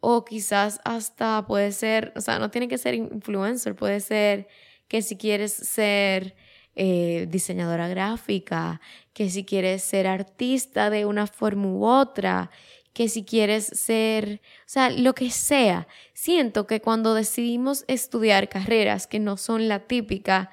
O 0.00 0.24
quizás 0.24 0.80
hasta 0.84 1.46
puede 1.46 1.72
ser, 1.72 2.12
o 2.16 2.20
sea, 2.20 2.38
no 2.38 2.50
tiene 2.50 2.68
que 2.68 2.78
ser 2.78 2.94
influencer, 2.94 3.74
puede 3.74 4.00
ser 4.00 4.48
que 4.88 5.02
si 5.02 5.16
quieres 5.16 5.52
ser 5.52 6.36
eh, 6.74 7.26
diseñadora 7.28 7.88
gráfica, 7.88 8.80
que 9.12 9.30
si 9.30 9.44
quieres 9.44 9.82
ser 9.82 10.06
artista 10.06 10.90
de 10.90 11.06
una 11.06 11.26
forma 11.26 11.68
u 11.68 11.84
otra, 11.86 12.50
que 12.92 13.08
si 13.08 13.24
quieres 13.24 13.66
ser, 13.66 14.40
o 14.60 14.68
sea, 14.68 14.90
lo 14.90 15.14
que 15.14 15.30
sea. 15.30 15.86
Siento 16.14 16.66
que 16.66 16.80
cuando 16.80 17.14
decidimos 17.14 17.84
estudiar 17.88 18.48
carreras 18.48 19.06
que 19.06 19.18
no 19.18 19.36
son 19.36 19.68
la 19.68 19.80
típica, 19.86 20.50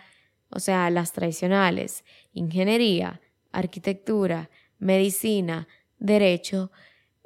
o 0.49 0.59
sea, 0.59 0.89
las 0.89 1.13
tradicionales, 1.13 2.03
ingeniería, 2.33 3.21
arquitectura, 3.53 4.49
medicina, 4.77 5.67
derecho, 6.03 6.69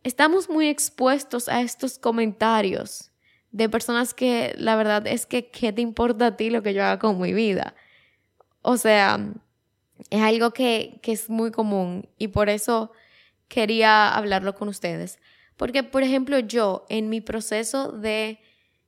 estamos 0.04 0.50
muy 0.50 0.68
expuestos 0.70 1.50
a 1.50 1.62
estos 1.62 1.98
comentarios 1.98 3.12
de 3.52 3.68
personas 3.70 4.14
que 4.14 4.54
la 4.56 4.76
verdad 4.76 5.08
es 5.08 5.26
que, 5.26 5.50
¿qué 5.50 5.74
te 5.74 5.82
importa 5.82 6.28
a 6.28 6.38
ti 6.38 6.52
lo 6.52 6.62
que 6.62 6.74
yo 6.74 6.84
haga 6.84 7.00
con 7.00 7.20
mi 7.20 7.34
vida? 7.34 7.74
O 8.62 8.78
sea, 8.78 9.34
es 10.12 10.22
algo 10.22 10.52
que, 10.52 11.00
es 11.04 11.30
muy 11.30 11.50
común 11.52 12.08
y 12.20 12.28
por 12.28 12.50
eso 12.50 12.92
quería 13.48 14.16
hablarlo 14.16 14.54
con 14.54 14.68
ustedes. 14.68 15.20
Porque, 15.56 15.82
por 15.82 16.04
ejemplo, 16.04 16.38
yo 16.38 16.86
en 16.88 17.10
mi 17.10 17.20
proceso 17.20 17.92
de 17.92 18.40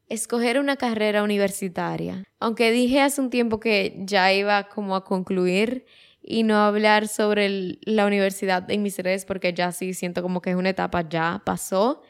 escoger 0.08 0.60
una 0.60 0.76
carrera 0.76 1.24
universitaria, 1.24 2.24
aunque 2.40 2.72
dije 2.72 3.02
hace 3.02 3.22
un 3.22 3.32
tiempo 3.32 3.60
que 3.60 3.96
ya 4.06 4.32
iba 4.34 4.70
como 4.70 4.96
a 4.96 5.04
concluir 5.04 5.86
y 6.22 6.44
no 6.44 6.58
hablar 6.58 7.08
sobre 7.08 7.80
la 7.82 8.06
universidad 8.06 8.70
en 8.70 8.84
mis 8.84 8.98
redes 8.98 9.26
porque 9.26 9.54
ya 9.54 9.72
sí 9.72 9.94
siento 9.94 10.22
como 10.22 10.42
que 10.42 10.52
es 10.52 10.56
una 10.56 10.70
etapa 10.70 11.08
ya 11.08 11.42
pasó. 11.46 12.02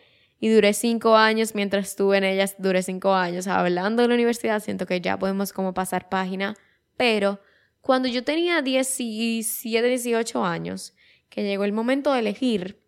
Y 0.42 0.50
duré 0.50 0.74
cinco 0.74 1.18
años 1.18 1.54
mientras 1.54 1.90
estuve 1.90 2.18
en 2.18 2.24
ellas, 2.24 2.56
duré 2.60 2.82
cinco 2.82 3.14
años 3.14 3.48
hablando 3.48 4.02
de 4.02 4.08
la 4.08 4.14
universidad, 4.14 4.64
siento 4.64 4.86
que 4.86 5.02
ya 5.02 5.20
podemos 5.20 5.52
como 5.52 5.74
pasar 5.74 6.08
página, 6.08 6.56
pero 6.96 7.42
cuando 7.82 8.08
yo 8.08 8.24
tenía 8.24 8.62
17, 8.62 9.88
18 9.88 10.46
años, 10.46 10.94
que 11.30 11.44
llegó 11.44 11.66
el 11.66 11.74
momento 11.74 12.14
de 12.14 12.20
elegir 12.20 12.82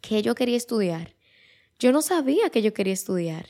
qué 0.00 0.22
yo 0.22 0.36
quería 0.36 0.56
estudiar, 0.56 1.16
yo 1.80 1.92
no 1.92 2.00
sabía 2.00 2.50
que 2.50 2.62
yo 2.62 2.72
quería 2.72 2.92
estudiar. 2.92 3.46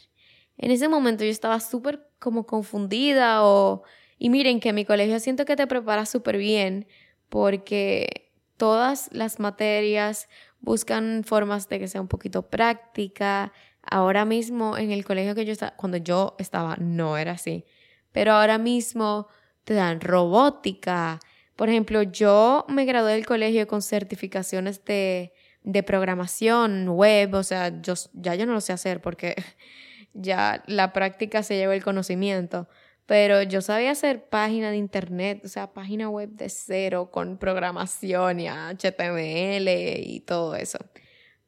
En 0.56 0.70
ese 0.70 0.88
momento 0.88 1.24
yo 1.24 1.30
estaba 1.30 1.60
súper 1.60 2.08
como 2.18 2.46
confundida 2.46 3.44
o... 3.44 3.82
Y 4.18 4.30
miren 4.30 4.60
que 4.60 4.70
en 4.70 4.74
mi 4.74 4.84
colegio 4.84 5.20
siento 5.20 5.44
que 5.44 5.56
te 5.56 5.66
prepara 5.66 6.06
súper 6.06 6.36
bien 6.38 6.86
porque 7.28 8.32
todas 8.56 9.08
las 9.12 9.38
materias 9.38 10.28
buscan 10.60 11.22
formas 11.24 11.68
de 11.68 11.78
que 11.78 11.88
sea 11.88 12.00
un 12.00 12.08
poquito 12.08 12.48
práctica. 12.48 13.52
Ahora 13.82 14.24
mismo 14.24 14.76
en 14.76 14.90
el 14.90 15.04
colegio 15.04 15.34
que 15.34 15.44
yo 15.44 15.52
estaba, 15.52 15.76
cuando 15.76 15.98
yo 15.98 16.34
estaba, 16.38 16.76
no 16.76 17.16
era 17.16 17.32
así. 17.32 17.64
Pero 18.12 18.32
ahora 18.32 18.58
mismo 18.58 19.28
te 19.64 19.74
dan 19.74 20.00
robótica. 20.00 21.20
Por 21.56 21.68
ejemplo, 21.68 22.02
yo 22.02 22.64
me 22.68 22.84
gradué 22.84 23.12
del 23.12 23.26
colegio 23.26 23.66
con 23.66 23.82
certificaciones 23.82 24.84
de, 24.84 25.32
de 25.62 25.82
programación 25.82 26.88
web, 26.88 27.34
o 27.34 27.42
sea, 27.42 27.80
yo, 27.82 27.94
ya 28.14 28.34
yo 28.34 28.46
no 28.46 28.54
lo 28.54 28.60
sé 28.60 28.72
hacer 28.72 29.00
porque 29.00 29.36
ya 30.14 30.62
la 30.66 30.92
práctica 30.92 31.42
se 31.42 31.56
lleva 31.56 31.74
el 31.74 31.84
conocimiento, 31.84 32.68
pero 33.08 33.42
yo 33.42 33.62
sabía 33.62 33.92
hacer 33.92 34.28
página 34.28 34.70
de 34.70 34.76
internet, 34.76 35.40
o 35.42 35.48
sea, 35.48 35.72
página 35.72 36.10
web 36.10 36.28
de 36.28 36.50
cero 36.50 37.08
con 37.10 37.38
programación 37.38 38.38
y 38.38 38.48
HTML 38.48 39.66
y 39.66 40.20
todo 40.26 40.54
eso. 40.54 40.78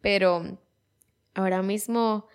Pero 0.00 0.58
ahora 1.34 1.60
mismo 1.60 2.28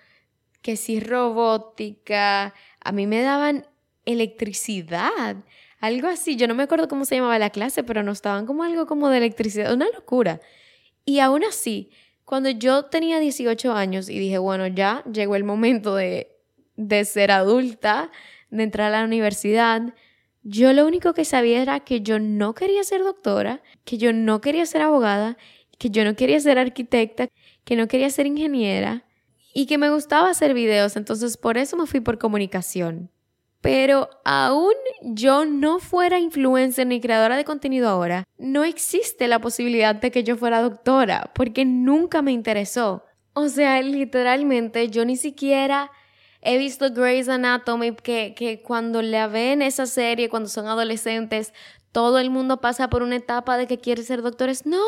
que 0.62 0.78
si 0.78 1.00
robótica, 1.00 2.54
a 2.80 2.92
mí 2.92 3.08
me 3.08 3.24
daban 3.24 3.66
electricidad 4.06 5.38
algo 5.80 6.08
así, 6.08 6.36
yo 6.36 6.48
no 6.48 6.54
me 6.54 6.62
acuerdo 6.62 6.88
cómo 6.88 7.04
se 7.04 7.16
llamaba 7.16 7.40
la 7.40 7.50
clase, 7.50 7.84
pero 7.84 8.04
nos 8.04 8.20
estaban 8.20 8.46
como 8.46 8.64
algo 8.64 8.86
como 8.86 9.10
de 9.10 9.18
electricidad, 9.18 9.74
una 9.74 9.88
locura. 9.90 10.40
Y 11.04 11.18
aún 11.18 11.44
así, 11.44 11.90
cuando 12.26 12.52
yo 12.52 12.86
tenía 12.86 13.20
18 13.20 13.74
años 13.74 14.08
y 14.08 14.20
dije, 14.20 14.38
bueno, 14.38 14.68
ya 14.68 15.04
llegó 15.12 15.36
el 15.36 15.44
momento 15.44 15.96
de, 15.96 16.32
de 16.76 17.06
ser 17.06 17.32
adulta, 17.32 18.12
de 18.56 18.64
entrar 18.64 18.94
a 18.94 19.00
la 19.00 19.06
universidad, 19.06 19.94
yo 20.44 20.74
lo 20.74 20.86
único 20.86 21.14
que 21.14 21.26
sabía 21.26 21.62
era 21.62 21.80
que 21.80 22.02
yo 22.02 22.20
no 22.20 22.54
quería 22.54 22.84
ser 22.84 23.04
doctora, 23.04 23.62
que 23.84 23.98
yo 23.98 24.14
no 24.14 24.42
quería 24.42 24.66
ser 24.66 24.82
abogada, 24.82 25.38
que 25.78 25.90
yo 25.90 26.04
no 26.06 26.16
quería 26.16 26.40
ser 26.40 26.60
arquitecta, 26.60 27.28
que 27.64 27.76
no 27.76 27.88
quería 27.88 28.10
ser 28.10 28.28
ingeniera 28.28 29.06
y 29.54 29.66
que 29.66 29.78
me 29.78 29.90
gustaba 29.90 30.30
hacer 30.30 30.54
videos, 30.54 30.96
entonces 30.98 31.38
por 31.38 31.58
eso 31.58 31.78
me 31.78 31.88
fui 31.88 32.00
por 32.00 32.20
comunicación. 32.20 33.10
Pero 33.62 34.10
aún 34.24 34.74
yo 35.02 35.46
no 35.46 35.80
fuera 35.80 36.20
influencer 36.20 36.86
ni 36.86 37.02
creadora 37.02 37.36
de 37.36 37.46
contenido 37.46 37.90
ahora, 37.90 38.26
no 38.38 38.64
existe 38.64 39.28
la 39.28 39.40
posibilidad 39.40 39.96
de 39.96 40.12
que 40.12 40.24
yo 40.24 40.36
fuera 40.36 40.62
doctora, 40.62 41.32
porque 41.34 41.66
nunca 41.66 42.22
me 42.22 42.32
interesó. 42.32 43.04
O 43.34 43.50
sea, 43.50 43.82
literalmente 43.82 44.90
yo 44.90 45.04
ni 45.06 45.16
siquiera 45.18 45.90
he 46.46 46.58
visto 46.58 46.92
Grey's 46.92 47.28
Anatomy, 47.28 47.96
que, 47.96 48.34
que 48.36 48.62
cuando 48.62 49.02
la 49.02 49.28
ven 49.28 49.62
esa 49.62 49.86
serie, 49.88 50.30
cuando 50.30 50.48
son 50.48 50.68
adolescentes, 50.68 51.54
todo 51.92 52.20
el 52.20 52.30
mundo 52.30 52.62
pasa 52.62 52.90
por 52.90 53.02
una 53.04 53.16
etapa 53.16 53.58
de 53.58 53.68
que 53.68 53.80
quiere 53.80 54.04
ser 54.04 54.22
doctores. 54.22 54.66
No, 54.66 54.80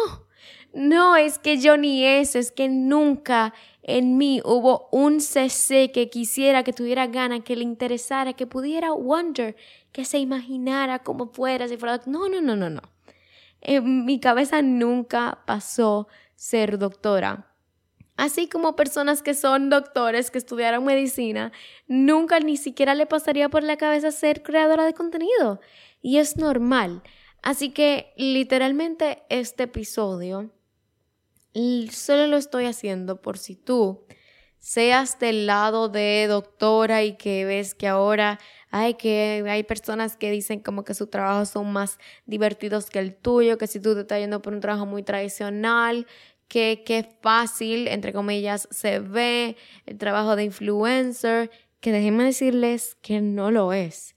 no, 0.74 1.16
es 1.16 1.40
que 1.40 1.58
yo 1.58 1.76
ni 1.76 2.06
eso, 2.06 2.38
es 2.38 2.52
que 2.52 2.70
nunca 2.70 3.54
en 3.82 4.18
mí 4.18 4.42
hubo 4.46 4.88
un 4.92 5.20
CC 5.20 5.92
que 5.92 6.10
quisiera, 6.10 6.64
que 6.64 6.74
tuviera 6.74 7.08
ganas, 7.08 7.42
que 7.44 7.56
le 7.56 7.64
interesara, 7.64 8.34
que 8.34 8.46
pudiera 8.46 8.92
wonder, 8.92 9.56
que 9.92 10.06
se 10.06 10.20
imaginara 10.20 11.00
cómo 11.00 11.32
fuera, 11.34 11.68
si 11.68 11.78
fuera... 11.78 12.02
No, 12.06 12.30
no, 12.30 12.40
no, 12.40 12.56
no, 12.56 12.70
no. 12.70 12.82
En 13.62 14.06
mi 14.06 14.20
cabeza 14.20 14.62
nunca 14.62 15.40
pasó 15.48 16.08
ser 16.36 16.78
doctora. 16.78 17.57
Así 18.18 18.50
como 18.50 18.76
personas 18.76 19.22
que 19.22 19.34
son 19.34 19.70
doctores, 19.70 20.32
que 20.32 20.40
estudiaron 20.40 20.84
medicina, 20.84 21.52
nunca 21.88 22.40
ni 22.40 22.58
siquiera 22.58 22.96
le 22.96 23.06
pasaría 23.06 23.48
por 23.48 23.64
la 23.64 23.78
cabeza 23.78 24.12
ser 24.12 24.44
creadora 24.44 24.86
de 24.86 24.94
contenido. 24.94 25.62
Y 26.02 26.18
es 26.18 26.36
normal. 26.36 27.04
Así 27.44 27.70
que 27.70 28.14
literalmente 28.18 29.24
este 29.30 29.64
episodio 29.64 30.52
solo 31.92 32.28
lo 32.28 32.38
estoy 32.38 32.66
haciendo 32.66 33.22
por 33.22 33.38
si 33.38 33.56
tú 33.56 34.06
seas 34.60 35.20
del 35.20 35.48
lado 35.48 35.90
de 35.90 36.26
doctora 36.28 37.04
y 37.04 37.16
que 37.18 37.46
ves 37.46 37.74
que 37.74 37.88
ahora 37.88 38.40
hay 38.70 38.96
que 38.96 39.44
hay 39.48 39.64
personas 39.64 40.18
que 40.18 40.30
dicen 40.30 40.60
como 40.60 40.84
que 40.84 40.94
sus 40.94 41.10
trabajos 41.10 41.50
son 41.50 41.72
más 41.72 42.00
divertidos 42.26 42.90
que 42.90 43.00
el 43.00 43.16
tuyo, 43.16 43.58
que 43.58 43.68
si 43.68 43.80
tú 43.80 43.96
te 43.96 44.02
estás 44.02 44.20
yendo 44.20 44.42
por 44.42 44.54
un 44.54 44.60
trabajo 44.60 44.86
muy 44.86 45.04
tradicional, 45.04 46.06
que 46.48 46.84
qué 46.86 47.08
fácil, 47.22 47.88
entre 47.88 48.14
comillas, 48.14 48.68
se 48.72 49.00
ve 49.00 49.58
el 49.86 49.98
trabajo 49.98 50.36
de 50.36 50.46
influencer, 50.46 51.52
que 51.80 51.92
déjenme 51.92 52.24
decirles 52.24 52.96
que 53.02 53.22
no 53.22 53.52
lo 53.52 53.74
es. 53.74 54.16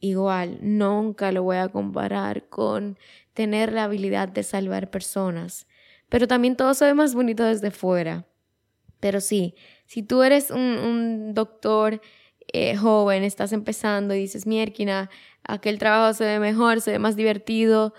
Igual, 0.00 0.58
nunca 0.60 1.32
lo 1.32 1.42
voy 1.42 1.56
a 1.56 1.68
comparar 1.68 2.48
con 2.48 2.98
tener 3.34 3.72
la 3.72 3.84
habilidad 3.84 4.28
de 4.28 4.42
salvar 4.42 4.90
personas 4.90 5.66
pero 6.12 6.28
también 6.28 6.56
todo 6.56 6.74
se 6.74 6.84
ve 6.84 6.92
más 6.92 7.14
bonito 7.14 7.42
desde 7.42 7.70
fuera. 7.70 8.26
Pero 9.00 9.22
sí, 9.22 9.54
si 9.86 10.02
tú 10.02 10.22
eres 10.22 10.50
un, 10.50 11.32
doctor 11.32 12.02
eh, 12.52 12.76
joven, 12.76 13.24
estás 13.24 13.54
empezando 13.54 14.14
y 14.14 14.18
dices, 14.18 14.46
mierquina, 14.46 15.08
aquel 15.42 15.78
trabajo 15.78 16.12
se 16.12 16.26
ve 16.26 16.38
mejor, 16.38 16.82
se 16.82 16.90
ve 16.90 16.98
más 16.98 17.16
divertido. 17.16 17.94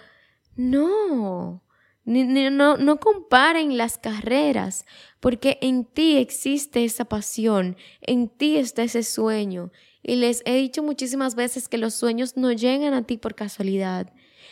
No, 0.56 1.63
no, 2.06 2.78
no 2.78 3.00
comparen 3.00 3.78
las 3.78 3.98
carreras, 3.98 4.86
porque 5.20 5.58
en 5.62 5.86
ti 5.86 6.18
existe 6.18 6.84
esa 6.84 7.06
pasión, 7.06 7.78
en 8.02 8.28
ti 8.28 8.58
está 8.58 8.84
ese 8.84 9.04
sueño. 9.04 9.72
Y 10.02 10.18
les 10.18 10.42
he 10.46 10.56
dicho 10.56 10.84
muchísimas 10.84 11.36
veces 11.36 11.70
que 11.70 11.78
los 11.78 11.94
sueños 11.94 12.36
no 12.36 12.52
llegan 12.52 12.94
a 12.94 13.04
ti 13.04 13.18
por 13.18 13.36
casualidad. 13.36 14.12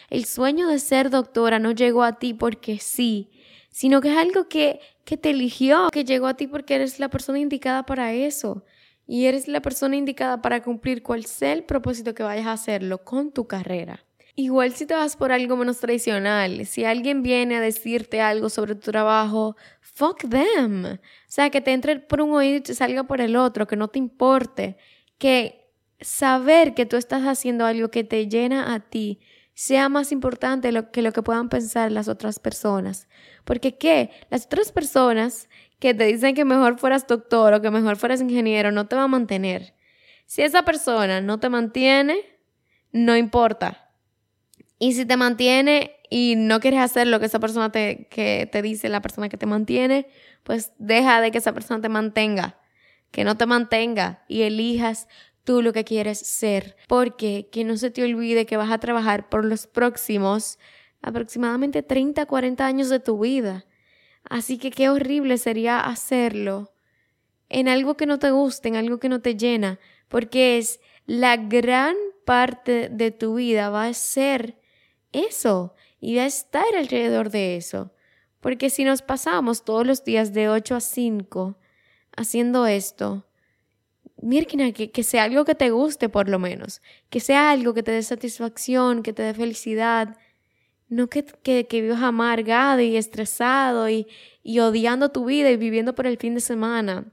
El 0.10 0.25
sueño 0.25 0.67
de 0.67 0.79
ser 0.79 1.10
doctora 1.10 1.60
no 1.60 1.72
llegó 1.72 2.03
a 2.03 2.20
ti 2.20 2.34
porque 2.34 2.79
sí, 2.79 3.29
sino 3.70 4.01
que 4.01 4.12
es 4.12 4.17
algo 4.17 4.48
que, 4.48 4.79
que 5.03 5.17
te 5.17 5.31
eligió, 5.31 5.89
que 5.91 6.05
llegó 6.05 6.27
a 6.27 6.36
ti 6.36 6.48
porque 6.48 6.75
eres 6.75 7.00
la 7.00 7.10
persona 7.10 7.39
indicada 7.39 7.86
para 7.86 8.13
eso. 8.13 8.63
Y 9.08 9.25
eres 9.25 9.50
la 9.50 9.62
persona 9.62 9.98
indicada 9.98 10.41
para 10.41 10.63
cumplir 10.63 11.03
cual 11.03 11.25
sea 11.25 11.51
el 11.51 11.63
propósito 11.65 12.13
que 12.13 12.24
vayas 12.24 12.48
a 12.48 12.53
hacerlo 12.53 13.03
con 13.03 13.31
tu 13.31 13.46
carrera. 13.46 14.05
Igual 14.36 14.74
si 14.74 14.86
te 14.86 14.94
vas 14.94 15.18
por 15.18 15.32
algo 15.32 15.58
menos 15.58 15.80
tradicional, 15.80 16.66
si 16.66 16.86
alguien 16.86 17.22
viene 17.22 17.58
a 17.58 17.62
decirte 17.62 18.22
algo 18.22 18.50
sobre 18.50 18.76
tu 18.76 18.92
trabajo, 18.92 19.58
fuck 19.82 20.30
them. 20.30 20.86
O 20.86 21.00
sea, 21.28 21.50
que 21.50 21.60
te 21.60 21.74
entre 21.74 22.00
por 22.00 22.22
un 22.22 22.34
oído 22.34 22.58
y 22.58 22.62
te 22.62 22.74
salga 22.74 23.04
por 23.04 23.20
el 23.20 23.36
otro, 23.36 23.68
que 23.68 23.76
no 23.76 23.90
te 23.90 24.00
importe. 24.00 24.78
Que 25.18 25.70
saber 26.00 26.74
que 26.74 26.86
tú 26.86 26.96
estás 26.96 27.24
haciendo 27.24 27.66
algo 27.66 27.92
que 27.92 28.04
te 28.04 28.28
llena 28.28 28.74
a 28.74 28.80
ti 28.80 29.20
sea 29.54 29.90
más 29.90 30.12
importante 30.12 30.72
que 30.92 31.02
lo 31.02 31.12
que 31.12 31.22
puedan 31.22 31.50
pensar 31.50 31.92
las 31.92 32.08
otras 32.08 32.40
personas. 32.40 33.08
Porque 33.44 33.78
¿qué? 33.78 34.12
Las 34.30 34.46
otras 34.46 34.72
personas 34.72 35.50
que 35.80 35.94
te 35.94 36.06
dicen 36.06 36.36
que 36.36 36.46
mejor 36.46 36.80
fueras 36.80 37.06
doctor 37.06 37.54
o 37.54 37.62
que 37.62 37.70
mejor 37.70 37.98
fueras 37.98 38.22
ingeniero 38.22 38.72
no 38.72 38.88
te 38.88 38.96
va 38.96 39.04
a 39.04 39.08
mantener. 39.08 39.76
Si 40.26 40.42
esa 40.42 40.64
persona 40.64 41.20
no 41.20 41.40
te 41.40 41.50
mantiene, 41.50 42.18
no 42.94 43.18
importa 43.18 43.90
y 44.82 44.94
si 44.94 45.06
te 45.06 45.16
mantiene 45.16 45.96
y 46.10 46.34
no 46.36 46.60
quieres 46.60 46.80
hacer 46.80 47.06
lo 47.06 47.20
que 47.20 47.28
esa 47.28 47.38
persona 47.38 47.72
te, 47.72 48.08
que 48.10 48.50
te 48.52 48.64
dice, 48.64 48.90
la 48.90 49.00
persona 49.00 49.30
que 49.30 49.38
te 49.38 49.46
mantiene, 49.46 50.08
pues 50.42 50.72
deja 50.80 51.22
de 51.22 51.30
que 51.30 51.38
esa 51.38 51.54
persona 51.54 51.80
te 51.80 51.88
mantenga, 51.88 52.58
que 53.12 53.24
no 53.24 53.38
te 53.38 53.46
mantenga 53.46 54.24
y 54.28 54.42
elijas 54.42 55.08
tú 55.44 55.62
lo 55.62 55.72
que 55.72 55.84
quieres 55.84 56.18
ser. 56.18 56.76
Porque 56.88 57.48
que 57.52 57.64
no 57.64 57.78
se 57.78 57.92
te 57.92 58.04
olvide 58.04 58.48
que 58.48 58.58
vas 58.58 58.72
a 58.72 58.80
trabajar 58.80 59.30
por 59.30 59.46
los 59.46 59.68
próximos 59.68 60.58
aproximadamente 61.04 61.84
30, 61.84 62.26
40 62.26 62.66
años 62.66 62.90
de 62.90 63.00
tu 63.00 63.20
vida. 63.20 63.66
Así 64.28 64.58
que 64.58 64.72
qué 64.72 64.90
horrible 64.90 65.38
sería 65.38 65.80
hacerlo 65.80 66.74
en 67.50 67.68
algo 67.68 67.98
que 67.98 68.08
no 68.08 68.18
te 68.18 68.32
guste, 68.32 68.70
en 68.70 68.78
algo 68.78 68.98
que 68.98 69.10
no 69.10 69.22
te 69.22 69.36
llena, 69.36 69.78
porque 70.08 70.58
es 70.58 70.80
la 71.06 71.38
gran 71.38 71.96
parte 72.26 72.90
de 72.90 73.12
tu 73.12 73.36
vida 73.36 73.70
va 73.70 73.86
a 73.86 73.94
ser 73.94 74.60
eso 75.12 75.74
y 76.00 76.18
a 76.18 76.25
estar 76.25 76.65
alrededor 76.77 77.30
de 77.30 77.58
eso. 77.58 77.91
Porque 78.39 78.70
si 78.70 78.84
nos 78.84 79.01
pasamos 79.01 79.63
todos 79.63 79.86
los 79.86 80.03
días 80.03 80.34
de 80.34 80.50
8 80.50 80.75
a 80.75 80.82
5 80.82 81.58
haciendo 82.15 82.65
esto, 82.65 83.25
Mirkina, 84.22 84.72
que, 84.72 84.91
que 84.91 85.03
sea 85.03 85.24
algo 85.24 85.46
que 85.46 85.56
te 85.56 85.70
guste 85.72 86.10
por 86.10 86.30
lo 86.30 86.39
menos, 86.39 86.82
que 87.10 87.20
sea 87.20 87.51
algo 87.51 87.74
que 87.74 87.84
te 87.84 87.91
dé 87.91 88.03
satisfacción, 88.03 89.03
que 89.03 89.13
te 89.13 89.24
dé 89.24 89.34
felicidad, 89.34 90.17
no 90.89 91.08
que, 91.08 91.24
que, 91.24 91.67
que 91.67 91.82
vivas 91.82 92.02
amargado 92.02 92.82
y 92.82 92.97
estresado 92.97 93.89
y, 93.89 94.08
y 94.43 94.60
odiando 94.60 95.10
tu 95.10 95.26
vida 95.26 95.50
y 95.50 95.58
viviendo 95.58 95.95
por 95.95 96.06
el 96.06 96.17
fin 96.17 96.36
de 96.36 96.41
semana. 96.41 97.06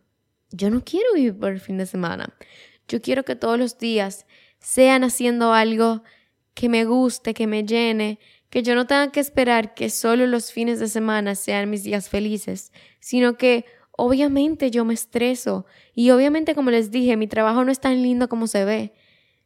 Yo 0.50 0.70
no 0.70 0.82
quiero 0.84 1.12
vivir 1.14 1.38
por 1.38 1.52
el 1.52 1.60
fin 1.60 1.78
de 1.78 1.86
semana. 1.86 2.34
Yo 2.88 3.00
quiero 3.00 3.24
que 3.24 3.36
todos 3.36 3.58
los 3.58 3.78
días 3.78 4.26
sean 4.58 5.04
haciendo 5.04 5.52
algo 5.52 6.02
que 6.58 6.68
me 6.68 6.84
guste, 6.84 7.34
que 7.34 7.46
me 7.46 7.62
llene, 7.62 8.18
que 8.50 8.64
yo 8.64 8.74
no 8.74 8.84
tenga 8.84 9.12
que 9.12 9.20
esperar 9.20 9.74
que 9.74 9.90
solo 9.90 10.26
los 10.26 10.50
fines 10.50 10.80
de 10.80 10.88
semana 10.88 11.36
sean 11.36 11.70
mis 11.70 11.84
días 11.84 12.08
felices, 12.08 12.72
sino 12.98 13.36
que 13.36 13.64
obviamente 13.92 14.72
yo 14.72 14.84
me 14.84 14.92
estreso 14.92 15.66
y 15.94 16.10
obviamente 16.10 16.56
como 16.56 16.72
les 16.72 16.90
dije, 16.90 17.16
mi 17.16 17.28
trabajo 17.28 17.64
no 17.64 17.70
es 17.70 17.78
tan 17.78 18.02
lindo 18.02 18.28
como 18.28 18.48
se 18.48 18.64
ve. 18.64 18.92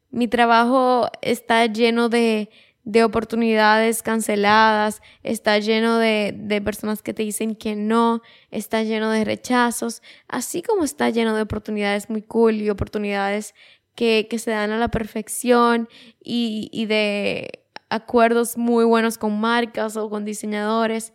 Mi 0.09 0.27
trabajo 0.27 1.11
está 1.21 1.67
lleno 1.67 2.09
de, 2.09 2.49
de 2.85 3.05
oportunidades 3.05 4.03
canceladas, 4.03 5.03
está 5.23 5.59
lleno 5.59 5.99
de, 5.99 6.35
de, 6.35 6.63
personas 6.63 7.03
que 7.03 7.13
te 7.13 7.25
dicen 7.25 7.57
que 7.57 7.77
no, 7.77 8.23
está 8.51 8.85
lleno 8.85 9.11
de 9.11 9.27
rechazos, 9.27 10.01
así 10.29 10.63
como 10.63 10.83
está 10.83 11.11
lleno 11.11 11.37
de 11.37 11.43
oportunidades 11.43 12.09
muy 12.09 12.23
cool 12.23 12.55
y 12.55 12.71
oportunidades 12.71 13.55
que, 13.95 14.27
se 14.39 14.51
dan 14.51 14.71
a 14.71 14.79
la 14.79 14.89
perfección 14.89 15.89
y, 16.23 16.69
y 16.73 16.87
de 16.87 17.65
acuerdos 17.89 18.57
muy 18.57 18.85
buenos 18.85 19.19
con 19.19 19.39
marcas 19.41 19.97
o 19.97 20.09
con 20.09 20.25
diseñadores, 20.25 21.13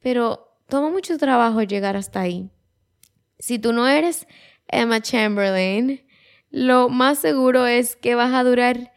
pero 0.00 0.56
toma 0.68 0.90
mucho 0.90 1.18
trabajo 1.18 1.62
llegar 1.62 1.96
hasta 1.96 2.20
ahí. 2.20 2.50
Si 3.38 3.58
tú 3.58 3.72
no 3.72 3.86
eres 3.86 4.26
Emma 4.68 5.00
Chamberlain, 5.00 6.04
lo 6.50 6.88
más 6.88 7.18
seguro 7.18 7.66
es 7.66 7.96
que 7.96 8.14
vas 8.14 8.32
a 8.32 8.44
durar 8.44 8.92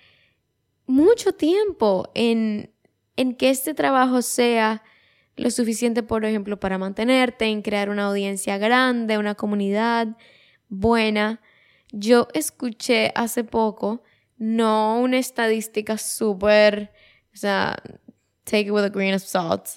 mucho 0.87 1.33
tiempo 1.33 2.09
en, 2.15 2.73
en 3.15 3.35
que 3.35 3.49
este 3.49 3.73
trabajo 3.73 4.21
sea 4.21 4.83
lo 5.35 5.51
suficiente, 5.51 6.03
por 6.03 6.25
ejemplo, 6.25 6.59
para 6.59 6.77
mantenerte, 6.77 7.45
en 7.45 7.61
crear 7.61 7.89
una 7.89 8.07
audiencia 8.07 8.57
grande, 8.57 9.17
una 9.17 9.35
comunidad 9.35 10.17
buena, 10.67 11.41
yo 11.91 12.27
escuché 12.33 13.11
hace 13.15 13.43
poco, 13.43 14.03
no 14.37 14.99
una 14.99 15.17
estadística 15.17 15.97
súper, 15.97 16.91
o 17.33 17.37
sea, 17.37 17.77
take 18.43 18.67
it 18.67 18.71
with 18.71 18.83
a 18.83 18.89
grain 18.89 19.13
of 19.13 19.23
salt, 19.23 19.67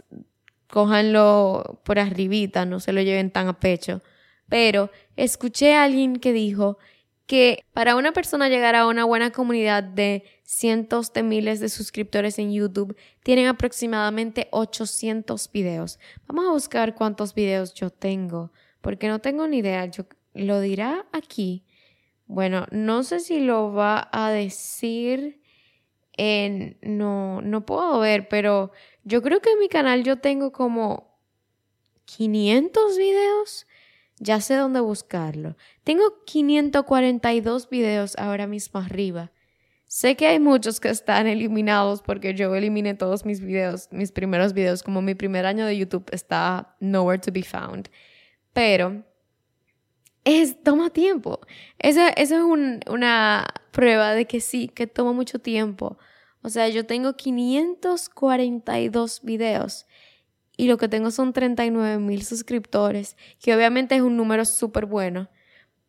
cójanlo 0.68 1.80
por 1.84 1.98
arribita, 1.98 2.64
no 2.64 2.80
se 2.80 2.92
lo 2.92 3.02
lleven 3.02 3.30
tan 3.30 3.48
a 3.48 3.58
pecho, 3.58 4.02
pero 4.48 4.90
escuché 5.16 5.74
a 5.74 5.84
alguien 5.84 6.16
que 6.16 6.32
dijo 6.32 6.78
que 7.26 7.64
para 7.72 7.96
una 7.96 8.12
persona 8.12 8.48
llegar 8.48 8.74
a 8.74 8.86
una 8.86 9.04
buena 9.04 9.30
comunidad 9.30 9.82
de 9.82 10.24
cientos 10.42 11.12
de 11.12 11.22
miles 11.22 11.60
de 11.60 11.68
suscriptores 11.68 12.38
en 12.38 12.52
YouTube, 12.52 12.96
tienen 13.22 13.46
aproximadamente 13.46 14.48
800 14.50 15.50
videos. 15.50 15.98
Vamos 16.26 16.46
a 16.46 16.52
buscar 16.52 16.94
cuántos 16.94 17.34
videos 17.34 17.72
yo 17.74 17.90
tengo, 17.90 18.52
porque 18.80 19.08
no 19.08 19.20
tengo 19.20 19.46
ni 19.46 19.58
idea, 19.58 19.86
yo 19.86 20.04
lo 20.34 20.60
dirá 20.60 21.06
aquí 21.12 21.64
bueno, 22.32 22.66
no 22.70 23.02
sé 23.02 23.20
si 23.20 23.40
lo 23.40 23.74
va 23.74 24.08
a 24.10 24.30
decir 24.30 25.42
en... 26.16 26.78
No, 26.80 27.42
no 27.42 27.66
puedo 27.66 28.00
ver, 28.00 28.26
pero 28.28 28.72
yo 29.04 29.20
creo 29.20 29.40
que 29.40 29.50
en 29.50 29.58
mi 29.58 29.68
canal 29.68 30.02
yo 30.02 30.16
tengo 30.16 30.50
como 30.50 31.18
500 32.06 32.96
videos. 32.96 33.66
Ya 34.18 34.40
sé 34.40 34.56
dónde 34.56 34.80
buscarlo. 34.80 35.58
Tengo 35.84 36.24
542 36.24 37.68
videos 37.68 38.16
ahora 38.16 38.46
mismo 38.46 38.80
arriba. 38.80 39.30
Sé 39.84 40.16
que 40.16 40.26
hay 40.26 40.40
muchos 40.40 40.80
que 40.80 40.88
están 40.88 41.26
eliminados 41.26 42.00
porque 42.00 42.32
yo 42.32 42.54
eliminé 42.54 42.94
todos 42.94 43.26
mis 43.26 43.42
videos, 43.42 43.88
mis 43.90 44.10
primeros 44.10 44.54
videos, 44.54 44.82
como 44.82 45.02
mi 45.02 45.14
primer 45.14 45.44
año 45.44 45.66
de 45.66 45.76
YouTube 45.76 46.06
está 46.12 46.76
nowhere 46.80 47.20
to 47.20 47.30
be 47.30 47.42
found. 47.42 47.90
Pero 48.54 49.04
es, 50.24 50.62
toma 50.62 50.90
tiempo. 50.90 51.40
Eso, 51.78 52.00
eso 52.16 52.36
es 52.36 52.42
una 52.88 53.46
prueba 53.70 54.14
de 54.14 54.26
que 54.26 54.40
sí, 54.40 54.68
que 54.68 54.86
toma 54.86 55.12
mucho 55.12 55.38
tiempo. 55.38 55.98
O 56.42 56.48
sea, 56.48 56.68
yo 56.68 56.86
tengo 56.86 57.14
542 57.14 59.22
videos 59.22 59.86
y 60.56 60.68
lo 60.68 60.76
que 60.76 60.88
tengo 60.88 61.10
son 61.10 61.32
39 61.32 61.98
mil 61.98 62.24
suscriptores, 62.24 63.16
que 63.40 63.54
obviamente 63.54 63.96
es 63.96 64.02
un 64.02 64.16
número 64.16 64.44
súper 64.44 64.86
bueno, 64.86 65.28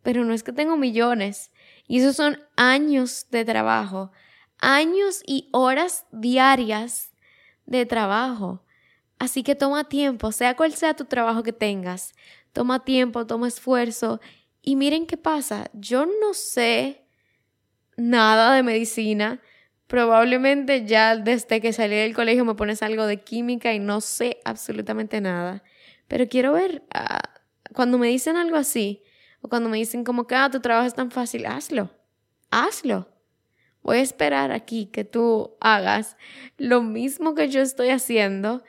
pero 0.01 0.23
no 0.23 0.33
es 0.33 0.43
que 0.43 0.53
tengo 0.53 0.77
millones. 0.77 1.51
Y 1.87 1.99
esos 1.99 2.15
son 2.15 2.39
años 2.55 3.27
de 3.29 3.45
trabajo, 3.45 4.11
años 4.59 5.21
y 5.25 5.49
horas 5.51 6.05
diarias 6.11 7.11
de 7.65 7.85
trabajo. 7.85 8.63
Así 9.19 9.43
que 9.43 9.55
toma 9.55 9.83
tiempo, 9.85 10.31
sea 10.31 10.55
cual 10.55 10.73
sea 10.73 10.95
tu 10.95 11.05
trabajo 11.05 11.43
que 11.43 11.53
tengas, 11.53 12.13
toma 12.53 12.85
tiempo, 12.85 13.27
toma 13.27 13.47
esfuerzo. 13.47 14.21
Y 14.61 14.77
miren 14.77 15.05
qué 15.05 15.17
pasa, 15.17 15.69
yo 15.73 16.05
no 16.05 16.33
sé 16.33 17.05
nada 17.97 18.55
de 18.55 18.63
medicina. 18.63 19.41
Probablemente 19.87 20.85
ya 20.85 21.17
desde 21.17 21.59
que 21.59 21.73
salí 21.73 21.95
del 21.95 22.15
colegio 22.15 22.45
me 22.45 22.55
pones 22.55 22.81
algo 22.81 23.05
de 23.05 23.21
química 23.21 23.73
y 23.73 23.79
no 23.79 23.99
sé 23.99 24.39
absolutamente 24.45 25.19
nada. 25.19 25.63
Pero 26.07 26.27
quiero 26.29 26.53
ver, 26.53 26.83
ah, 26.93 27.21
cuando 27.73 27.97
me 27.97 28.07
dicen 28.07 28.37
algo 28.37 28.55
así, 28.55 29.03
o 29.41 29.49
cuando 29.49 29.69
me 29.69 29.77
dicen 29.77 30.03
como 30.03 30.25
que 30.25 30.35
ah, 30.35 30.49
tu 30.49 30.61
trabajo 30.61 30.87
es 30.87 30.93
tan 30.95 31.11
fácil, 31.11 31.45
hazlo, 31.45 31.91
hazlo. 32.49 33.09
Voy 33.81 33.97
a 33.97 34.01
esperar 34.01 34.53
aquí 34.53 34.85
que 34.85 35.03
tú 35.03 35.57
hagas 35.59 36.15
lo 36.57 36.81
mismo 36.81 37.35
que 37.35 37.49
yo 37.49 37.61
estoy 37.61 37.89
haciendo 37.89 38.63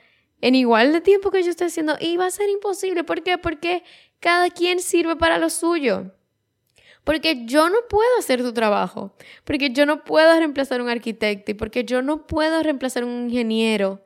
en 0.44 0.54
igual 0.54 0.92
de 0.92 1.00
tiempo 1.00 1.30
que 1.30 1.42
yo 1.42 1.48
estoy 1.48 1.68
haciendo 1.68 1.96
y 1.98 2.18
va 2.18 2.26
a 2.26 2.30
ser 2.30 2.50
imposible. 2.50 3.02
¿Por 3.02 3.22
qué? 3.22 3.38
Porque 3.38 3.82
cada 4.20 4.50
quien 4.50 4.78
sirve 4.78 5.16
para 5.16 5.38
lo 5.38 5.48
suyo. 5.48 6.12
Porque 7.02 7.46
yo 7.46 7.70
no 7.70 7.78
puedo 7.88 8.10
hacer 8.18 8.42
tu 8.42 8.52
trabajo, 8.52 9.14
porque 9.44 9.70
yo 9.70 9.86
no 9.86 10.04
puedo 10.04 10.38
reemplazar 10.38 10.82
un 10.82 10.90
arquitecto 10.90 11.50
y 11.50 11.54
porque 11.54 11.84
yo 11.84 12.02
no 12.02 12.26
puedo 12.26 12.62
reemplazar 12.62 13.04
un 13.04 13.24
ingeniero. 13.24 14.04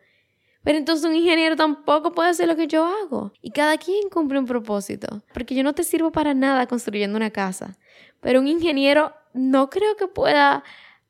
Pero 0.62 0.78
entonces 0.78 1.04
un 1.06 1.16
ingeniero 1.16 1.56
tampoco 1.56 2.12
puede 2.12 2.30
hacer 2.30 2.46
lo 2.46 2.54
que 2.54 2.68
yo 2.68 2.86
hago. 2.86 3.32
Y 3.42 3.50
cada 3.50 3.76
quien 3.76 4.08
cumple 4.08 4.38
un 4.38 4.46
propósito. 4.46 5.24
Porque 5.34 5.56
yo 5.56 5.64
no 5.64 5.74
te 5.74 5.82
sirvo 5.82 6.12
para 6.12 6.34
nada 6.34 6.68
construyendo 6.68 7.16
una 7.16 7.30
casa. 7.30 7.78
Pero 8.20 8.38
un 8.38 8.46
ingeniero 8.46 9.12
no 9.34 9.70
creo 9.70 9.96
que 9.96 10.06
pueda 10.06 10.62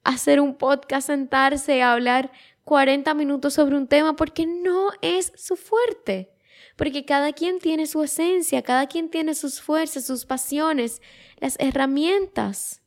hacer 0.05 0.41
un 0.41 0.57
podcast, 0.57 1.09
sentarse 1.09 1.77
y 1.77 1.81
hablar 1.81 2.31
40 2.68 3.14
minutos 3.14 3.54
sobre 3.54 3.78
un 3.78 3.87
tema 3.87 4.14
porque 4.14 4.44
no 4.44 4.90
es 5.00 5.33
su 5.37 5.57
fuerte. 5.57 6.35
Porque 6.76 7.07
cada 7.07 7.33
quien 7.33 7.61
tiene 7.61 7.87
su 7.87 8.02
esencia, 8.02 8.61
cada 8.61 8.87
quien 8.88 9.09
tiene 9.09 9.35
sus 9.35 9.62
fuerzas, 9.62 10.04
sus 10.04 10.26
pasiones, 10.26 11.00
las 11.38 11.57
herramientas. 11.61 12.83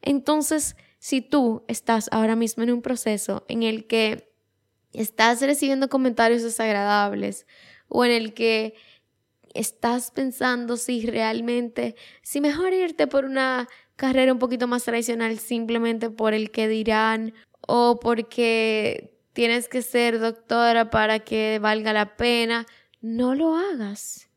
Entonces, 0.00 0.74
si 0.98 1.20
tú 1.20 1.66
estás 1.68 2.08
ahora 2.12 2.34
mismo 2.34 2.62
en 2.62 2.72
un 2.72 2.80
proceso 2.80 3.44
en 3.46 3.62
el 3.62 3.86
que 3.86 4.32
estás 4.94 5.42
recibiendo 5.42 5.90
comentarios 5.90 6.42
desagradables 6.42 7.46
o 7.88 8.06
en 8.06 8.10
el 8.10 8.32
que 8.32 8.72
estás 9.52 10.12
pensando 10.12 10.78
si 10.78 11.04
realmente, 11.04 11.94
si 12.22 12.40
mejor 12.40 12.72
irte 12.72 13.06
por 13.06 13.26
una 13.26 13.68
carrera 13.96 14.32
un 14.32 14.38
poquito 14.38 14.66
más 14.66 14.84
tradicional 14.84 15.38
simplemente 15.38 16.08
por 16.08 16.32
el 16.32 16.50
que 16.50 16.68
dirán 16.68 17.34
o 17.66 18.00
porque 18.00 19.14
tienes 19.32 19.68
que 19.68 19.82
ser 19.82 20.18
doctora 20.18 20.90
para 20.90 21.18
que 21.18 21.58
valga 21.60 21.92
la 21.92 22.16
pena, 22.16 22.66
no 23.00 23.34
lo 23.34 23.56
hagas. 23.56 24.28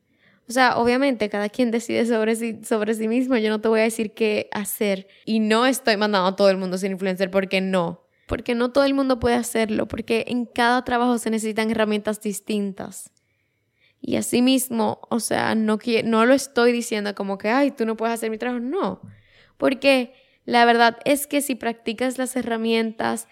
O 0.50 0.52
sea, 0.52 0.78
obviamente 0.78 1.30
cada 1.30 1.50
quien 1.50 1.72
decide 1.72 2.06
sobre 2.06 2.36
sí, 2.36 2.60
sobre 2.64 2.94
sí 2.94 3.08
mismo, 3.08 3.36
yo 3.38 3.50
no 3.50 3.60
te 3.60 3.68
voy 3.68 3.82
a 3.82 3.84
decir 3.84 4.14
qué 4.14 4.50
hacer 4.52 5.08
y 5.26 5.40
no 5.40 5.66
estoy 5.66 5.98
mandando 5.98 6.28
a 6.28 6.36
todo 6.36 6.50
el 6.50 6.58
mundo 6.58 6.76
a 6.76 6.80
ser 6.80 6.92
influencer 6.92 7.30
porque 7.30 7.60
no, 7.60 8.06
porque 8.28 8.56
no 8.56 8.72
todo 8.72 8.86
el 8.86 8.94
mundo 8.94 9.20
puede 9.20 9.36
hacerlo, 9.36 9.88
porque 9.88 10.26
en 10.28 10.46
cada 10.46 10.84
trabajo 10.84 11.18
se 11.18 11.30
necesitan 11.30 11.70
herramientas 11.70 12.22
distintas. 12.22 13.12
Y 14.00 14.16
asimismo, 14.16 15.02
o 15.10 15.20
sea, 15.20 15.54
no, 15.56 15.80
no 16.06 16.26
lo 16.26 16.34
estoy 16.34 16.72
diciendo 16.72 17.14
como 17.14 17.38
que, 17.38 17.50
ay, 17.50 17.72
tú 17.72 17.86
no 17.86 17.98
puedes 17.98 18.14
hacer 18.14 18.30
mi 18.30 18.38
trabajo, 18.38 18.64
no. 18.64 19.02
Porque 19.58 20.14
la 20.48 20.64
verdad 20.64 20.98
es 21.04 21.28
que 21.28 21.42
si 21.42 21.56
practicas 21.56 22.18
las 22.18 22.38
herramientas 22.38 23.28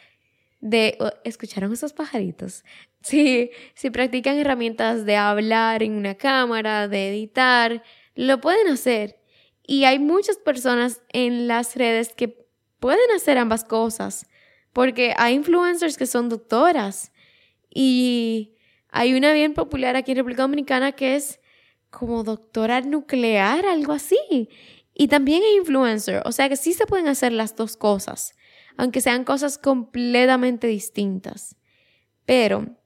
de... 0.60 0.97
¿Escucharon 1.23 1.71
esos 1.73 1.93
pajaritos? 1.93 2.63
Sí, 3.01 3.51
si 3.75 3.91
practican 3.91 4.39
herramientas 4.39 5.06
de 5.06 5.15
hablar 5.15 5.84
en 5.84 5.91
una 5.91 6.15
cámara, 6.15 6.88
de 6.88 7.10
editar, 7.10 7.84
lo 8.15 8.41
pueden 8.41 8.67
hacer. 8.67 9.19
Y 9.62 9.84
hay 9.84 9.99
muchas 9.99 10.38
personas 10.38 11.04
en 11.10 11.47
las 11.47 11.75
redes 11.75 12.13
que 12.15 12.47
pueden 12.80 13.12
hacer 13.15 13.38
ambas 13.38 13.63
cosas, 13.63 14.28
porque 14.73 15.13
hay 15.17 15.36
influencers 15.36 15.99
que 15.99 16.08
son 16.08 16.30
doctoras 16.30 17.12
y 17.69 18.56
hay 18.89 19.13
una 19.13 19.34
bien 19.34 19.54
popular 19.54 19.95
aquí 19.95 20.13
en 20.13 20.17
República 20.17 20.41
Dominicana 20.41 20.93
que 20.93 21.15
es 21.15 21.39
como 21.91 22.23
doctora 22.23 22.82
nuclear, 22.82 23.67
algo 23.67 23.93
así. 23.93 24.49
Y 24.98 25.10
también 25.10 25.44
es 25.44 25.58
influencer, 25.58 26.24
o 26.26 26.32
sea 26.32 26.48
que 26.48 26.56
sí 26.56 26.72
se 26.72 26.88
pueden 26.88 27.10
hacer 27.10 27.34
las 27.34 27.56
dos 27.56 27.76
cosas, 27.76 28.34
aunque 28.78 29.02
sean 29.02 29.26
cosas 29.26 29.58
completamente 29.58 30.68
distintas. 30.68 31.58
Pero 32.26 32.78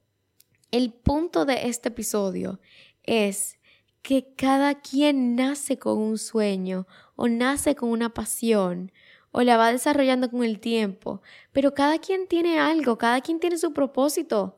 el 0.71 0.91
punto 0.91 1.45
de 1.45 1.67
este 1.69 1.89
episodio 1.89 2.59
es 3.03 3.59
que 4.01 4.33
cada 4.35 4.81
quien 4.81 5.35
nace 5.35 5.77
con 5.77 5.99
un 5.99 6.17
sueño 6.17 6.87
o 7.15 7.27
nace 7.27 7.75
con 7.75 7.89
una 7.89 8.11
pasión 8.13 8.91
o 9.31 9.43
la 9.43 9.57
va 9.57 9.71
desarrollando 9.71 10.31
con 10.31 10.43
el 10.43 10.59
tiempo, 10.59 11.21
pero 11.51 11.75
cada 11.75 11.99
quien 11.99 12.27
tiene 12.27 12.59
algo, 12.59 12.97
cada 12.97 13.21
quien 13.21 13.39
tiene 13.39 13.57
su 13.59 13.71
propósito. 13.71 14.55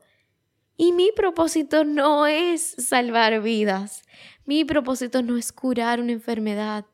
Y 0.78 0.92
mi 0.92 1.10
propósito 1.12 1.84
no 1.84 2.26
es 2.26 2.62
salvar 2.62 3.42
vidas, 3.42 4.04
mi 4.46 4.64
propósito 4.64 5.22
no 5.22 5.36
es 5.36 5.52
curar 5.52 6.00
una 6.00 6.12
enfermedad, 6.12 6.86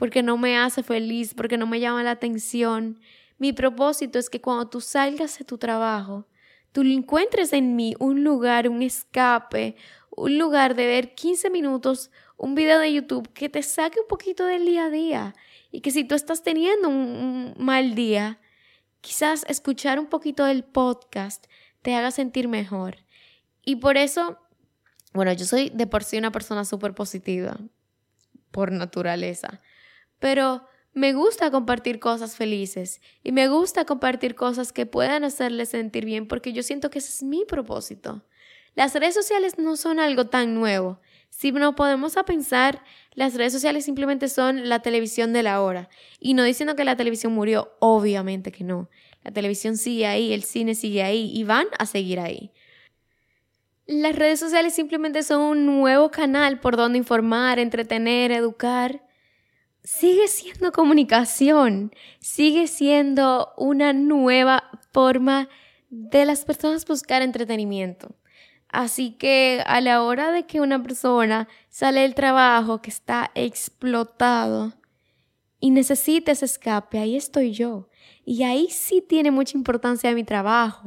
porque 0.00 0.22
no 0.22 0.38
me 0.38 0.56
hace 0.56 0.82
feliz, 0.82 1.34
porque 1.34 1.58
no 1.58 1.66
me 1.66 1.78
llama 1.78 2.02
la 2.02 2.12
atención. 2.12 2.98
Mi 3.36 3.52
propósito 3.52 4.18
es 4.18 4.30
que 4.30 4.40
cuando 4.40 4.66
tú 4.66 4.80
salgas 4.80 5.38
de 5.38 5.44
tu 5.44 5.58
trabajo, 5.58 6.26
tú 6.72 6.80
encuentres 6.80 7.52
en 7.52 7.76
mí 7.76 7.94
un 7.98 8.24
lugar, 8.24 8.66
un 8.70 8.80
escape, 8.80 9.76
un 10.08 10.38
lugar 10.38 10.74
de 10.74 10.86
ver 10.86 11.14
15 11.14 11.50
minutos, 11.50 12.10
un 12.38 12.54
video 12.54 12.78
de 12.78 12.94
YouTube 12.94 13.30
que 13.34 13.50
te 13.50 13.62
saque 13.62 14.00
un 14.00 14.08
poquito 14.08 14.46
del 14.46 14.64
día 14.64 14.86
a 14.86 14.88
día 14.90 15.34
y 15.70 15.82
que 15.82 15.90
si 15.90 16.04
tú 16.04 16.14
estás 16.14 16.42
teniendo 16.42 16.88
un, 16.88 17.52
mal 17.58 17.94
día, 17.94 18.40
quizás 19.02 19.44
escuchar 19.50 19.98
un 19.98 20.06
poquito 20.06 20.46
del 20.46 20.64
podcast 20.64 21.44
te 21.82 21.94
haga 21.94 22.10
sentir 22.10 22.48
mejor. 22.48 22.96
Y 23.66 23.76
por 23.76 23.98
eso, 23.98 24.38
bueno, 25.12 25.30
yo 25.34 25.44
soy 25.44 25.68
de 25.68 25.86
por 25.86 26.04
sí 26.04 26.16
una 26.16 26.32
persona 26.32 26.64
súper 26.64 26.94
positiva, 26.94 27.58
por 28.50 28.72
naturaleza 28.72 29.60
pero 30.20 30.64
me 30.92 31.12
gusta 31.12 31.50
compartir 31.50 31.98
cosas 31.98 32.36
felices 32.36 33.00
y 33.24 33.32
me 33.32 33.48
gusta 33.48 33.84
compartir 33.84 34.34
cosas 34.34 34.72
que 34.72 34.86
puedan 34.86 35.24
hacerle 35.24 35.66
sentir 35.66 36.04
bien 36.04 36.28
porque 36.28 36.52
yo 36.52 36.62
siento 36.62 36.90
que 36.90 36.98
ese 36.98 37.08
es 37.08 37.22
mi 37.22 37.44
propósito. 37.44 38.24
Las 38.74 38.94
redes 38.94 39.14
sociales 39.14 39.58
no 39.58 39.76
son 39.76 39.98
algo 39.98 40.26
tan 40.26 40.54
nuevo. 40.54 41.00
Si 41.28 41.52
no 41.52 41.74
podemos 41.74 42.16
a 42.16 42.24
pensar, 42.24 42.84
las 43.14 43.34
redes 43.34 43.52
sociales 43.52 43.84
simplemente 43.84 44.28
son 44.28 44.68
la 44.68 44.80
televisión 44.80 45.32
de 45.32 45.42
la 45.42 45.62
hora. 45.62 45.88
Y 46.18 46.34
no 46.34 46.44
diciendo 46.44 46.76
que 46.76 46.84
la 46.84 46.96
televisión 46.96 47.32
murió, 47.32 47.72
obviamente 47.80 48.52
que 48.52 48.64
no. 48.64 48.90
La 49.22 49.32
televisión 49.32 49.76
sigue 49.76 50.06
ahí, 50.06 50.32
el 50.32 50.42
cine 50.42 50.74
sigue 50.74 51.02
ahí 51.02 51.30
y 51.32 51.44
van 51.44 51.66
a 51.78 51.86
seguir 51.86 52.20
ahí. 52.20 52.52
Las 53.86 54.16
redes 54.16 54.38
sociales 54.38 54.74
simplemente 54.74 55.22
son 55.22 55.40
un 55.40 55.66
nuevo 55.66 56.10
canal 56.10 56.60
por 56.60 56.76
donde 56.76 56.98
informar, 56.98 57.58
entretener, 57.58 58.32
educar 58.32 59.02
sigue 59.82 60.28
siendo 60.28 60.72
comunicación, 60.72 61.92
sigue 62.20 62.66
siendo 62.66 63.52
una 63.56 63.92
nueva 63.92 64.70
forma 64.92 65.48
de 65.88 66.24
las 66.24 66.44
personas 66.44 66.86
buscar 66.86 67.22
entretenimiento. 67.22 68.14
Así 68.68 69.12
que 69.12 69.62
a 69.66 69.80
la 69.80 70.02
hora 70.02 70.30
de 70.30 70.46
que 70.46 70.60
una 70.60 70.80
persona 70.82 71.48
sale 71.68 72.02
del 72.02 72.14
trabajo 72.14 72.80
que 72.80 72.90
está 72.90 73.32
explotado 73.34 74.74
y 75.58 75.70
necesita 75.70 76.32
ese 76.32 76.44
escape, 76.44 76.98
ahí 76.98 77.16
estoy 77.16 77.52
yo. 77.52 77.88
Y 78.24 78.44
ahí 78.44 78.68
sí 78.70 79.02
tiene 79.06 79.32
mucha 79.32 79.58
importancia 79.58 80.14
mi 80.14 80.24
trabajo. 80.24 80.86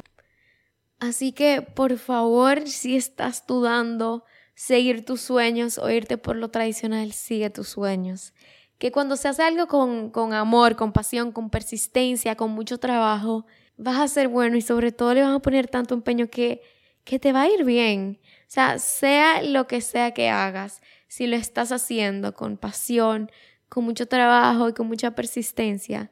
Así 0.99 1.33
que, 1.33 1.61
por 1.61 1.97
favor, 1.97 2.67
si 2.69 2.95
estás 2.95 3.45
dudando 3.45 4.23
seguir 4.55 5.03
tus 5.03 5.19
sueños 5.19 5.77
o 5.77 5.89
irte 5.89 6.17
por 6.17 6.37
lo 6.37 6.49
tradicional, 6.49 7.11
sigue 7.11 7.49
tus 7.49 7.67
sueños 7.67 8.33
que 8.77 8.91
cuando 8.91 9.15
se 9.15 9.27
hace 9.27 9.43
algo 9.43 9.67
con, 9.67 10.09
con 10.09 10.33
amor, 10.33 10.75
con 10.75 10.91
pasión, 10.91 11.31
con 11.31 11.49
persistencia, 11.49 12.35
con 12.35 12.51
mucho 12.51 12.79
trabajo, 12.79 13.45
vas 13.77 13.99
a 13.99 14.07
ser 14.07 14.27
bueno 14.27 14.57
y 14.57 14.61
sobre 14.61 14.91
todo 14.91 15.13
le 15.13 15.21
vas 15.21 15.35
a 15.35 15.39
poner 15.39 15.67
tanto 15.67 15.93
empeño 15.93 16.29
que, 16.29 16.61
que 17.03 17.19
te 17.19 17.31
va 17.31 17.43
a 17.43 17.49
ir 17.49 17.63
bien. 17.63 18.19
O 18.41 18.45
sea, 18.47 18.79
sea 18.79 19.41
lo 19.41 19.67
que 19.67 19.81
sea 19.81 20.11
que 20.11 20.29
hagas, 20.29 20.81
si 21.07 21.27
lo 21.27 21.35
estás 21.35 21.71
haciendo 21.71 22.33
con 22.33 22.57
pasión, 22.57 23.31
con 23.69 23.83
mucho 23.85 24.07
trabajo 24.07 24.69
y 24.69 24.73
con 24.73 24.87
mucha 24.87 25.11
persistencia, 25.11 26.11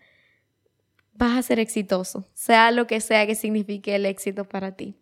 vas 1.13 1.37
a 1.37 1.41
ser 1.41 1.59
exitoso, 1.59 2.27
sea 2.33 2.71
lo 2.71 2.87
que 2.87 2.99
sea 3.01 3.27
que 3.27 3.35
signifique 3.35 3.95
el 3.95 4.05
éxito 4.05 4.45
para 4.45 4.75
ti. 4.75 4.95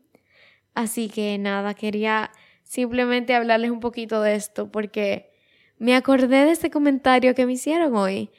Así 0.73 1.09
que 1.09 1.37
nada, 1.37 1.73
quería 1.73 2.31
simplemente 2.63 3.33
hablarles 3.35 3.71
un 3.71 3.79
poquito 3.79 4.21
de 4.21 4.35
esto 4.35 4.71
porque 4.71 5.31
me 5.79 5.95
acordé 5.95 6.45
de 6.45 6.51
este 6.51 6.69
comentario 6.69 7.33
que 7.33 7.45
me 7.45 7.53
hicieron 7.53 7.95
hoy 7.95 8.29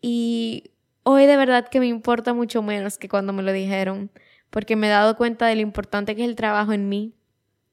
y 0.00 0.70
hoy 1.02 1.26
de 1.26 1.36
verdad 1.36 1.68
que 1.68 1.80
me 1.80 1.86
importa 1.86 2.34
mucho 2.34 2.62
menos 2.62 2.98
que 2.98 3.08
cuando 3.08 3.32
me 3.32 3.42
lo 3.42 3.52
dijeron, 3.52 4.10
porque 4.50 4.76
me 4.76 4.86
he 4.86 4.90
dado 4.90 5.16
cuenta 5.16 5.46
de 5.46 5.56
lo 5.56 5.62
importante 5.62 6.14
que 6.14 6.22
es 6.22 6.28
el 6.28 6.36
trabajo 6.36 6.72
en 6.74 6.88
mí, 6.88 7.14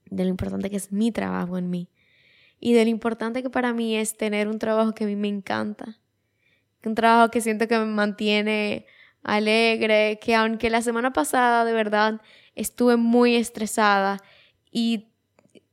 de 0.06 0.24
lo 0.24 0.30
importante 0.30 0.70
que 0.70 0.78
es 0.78 0.92
mi 0.92 1.12
trabajo 1.12 1.58
en 1.58 1.70
mí 1.70 1.90
y 2.62 2.74
de 2.74 2.86
lo 2.86 2.90
importante 2.90 3.44
que 3.44 3.50
para 3.50 3.74
mí 3.74 3.98
es 3.98 4.18
tener 4.18 4.48
un 4.48 4.58
trabajo 4.58 4.94
que 4.94 5.04
a 5.04 5.08
mí 5.08 5.18
me 5.18 5.28
encanta, 5.28 6.00
un 6.86 6.96
trabajo 6.96 7.30
que 7.30 7.42
siento 7.42 7.68
que 7.68 7.78
me 7.78 7.86
mantiene 7.86 8.86
alegre, 9.22 10.18
que 10.22 10.34
aunque 10.34 10.70
la 10.70 10.82
semana 10.82 11.12
pasada 11.12 11.66
de 11.66 11.74
verdad 11.74 12.22
estuve 12.56 12.96
muy 12.96 13.36
estresada 13.36 14.24
y 14.72 15.09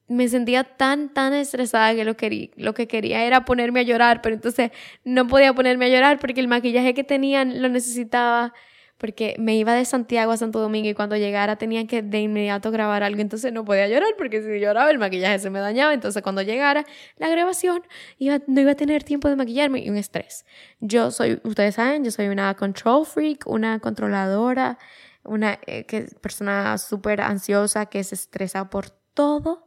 me 0.09 0.29
sentía 0.29 0.65
tan, 0.65 1.13
tan 1.13 1.35
estresada 1.35 1.95
que 1.95 2.05
lo, 2.05 2.17
quería, 2.17 2.49
lo 2.57 2.75
que 2.75 2.87
quería 2.87 3.25
era 3.25 3.45
ponerme 3.45 3.81
a 3.81 3.83
llorar, 3.83 4.23
pero 4.23 4.35
entonces 4.35 4.71
no 5.05 5.27
podía 5.27 5.53
ponerme 5.55 5.87
a 5.87 5.89
llorar 5.89 6.19
porque 6.19 6.41
el 6.41 6.49
maquillaje 6.49 6.95
que 6.95 7.05
tenía 7.05 7.45
lo 7.45 7.69
necesitaba 7.69 8.53
porque 8.99 9.37
me 9.39 9.57
iba 9.57 9.75
de 9.75 9.85
Santiago 9.85 10.33
a 10.33 10.37
Santo 10.37 10.59
Domingo 10.59 10.89
y 10.89 10.95
cuando 10.95 11.17
llegara 11.17 11.57
tenía 11.57 11.87
que 11.87 12.03
de 12.03 12.21
inmediato 12.21 12.71
grabar 12.71 13.03
algo, 13.03 13.21
entonces 13.21 13.53
no 13.53 13.65
podía 13.65 13.89
llorar 13.89 14.09
porque 14.17 14.43
si 14.43 14.59
lloraba 14.59 14.91
el 14.91 14.99
maquillaje 14.99 15.39
se 15.39 15.51
me 15.51 15.61
dañaba, 15.61 15.93
entonces 15.93 16.23
cuando 16.23 16.43
llegara 16.43 16.85
la 17.19 17.29
grabación 17.29 17.83
iba, 18.19 18.41
no 18.47 18.61
iba 18.61 18.73
a 18.73 18.75
tener 18.75 19.05
tiempo 19.05 19.29
de 19.29 19.37
maquillarme 19.37 19.81
y 19.81 19.91
un 19.91 19.97
estrés. 19.97 20.47
Yo 20.81 21.11
soy, 21.11 21.41
ustedes 21.45 21.75
saben, 21.75 22.05
yo 22.05 22.11
soy 22.11 22.29
una 22.29 22.55
control 22.55 23.05
freak, 23.05 23.47
una 23.47 23.81
controladora, 23.81 24.79
una 25.25 25.59
eh, 25.67 25.85
persona 26.23 26.79
súper 26.79 27.21
ansiosa 27.21 27.87
que 27.87 28.03
se 28.03 28.15
estresa 28.15 28.71
por 28.71 28.91
todo, 28.91 29.66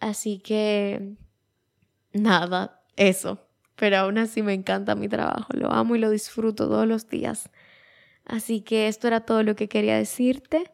así 0.00 0.38
que 0.38 1.14
nada, 2.12 2.82
eso. 2.96 3.38
Pero 3.76 3.98
aún 3.98 4.18
así 4.18 4.42
me 4.42 4.52
encanta 4.52 4.94
mi 4.94 5.08
trabajo, 5.08 5.52
lo 5.54 5.72
amo 5.72 5.96
y 5.96 5.98
lo 5.98 6.10
disfruto 6.10 6.68
todos 6.68 6.86
los 6.86 7.08
días. 7.08 7.50
Así 8.24 8.60
que 8.60 8.88
esto 8.88 9.08
era 9.08 9.20
todo 9.20 9.42
lo 9.42 9.56
que 9.56 9.68
quería 9.68 9.96
decirte. 9.96 10.70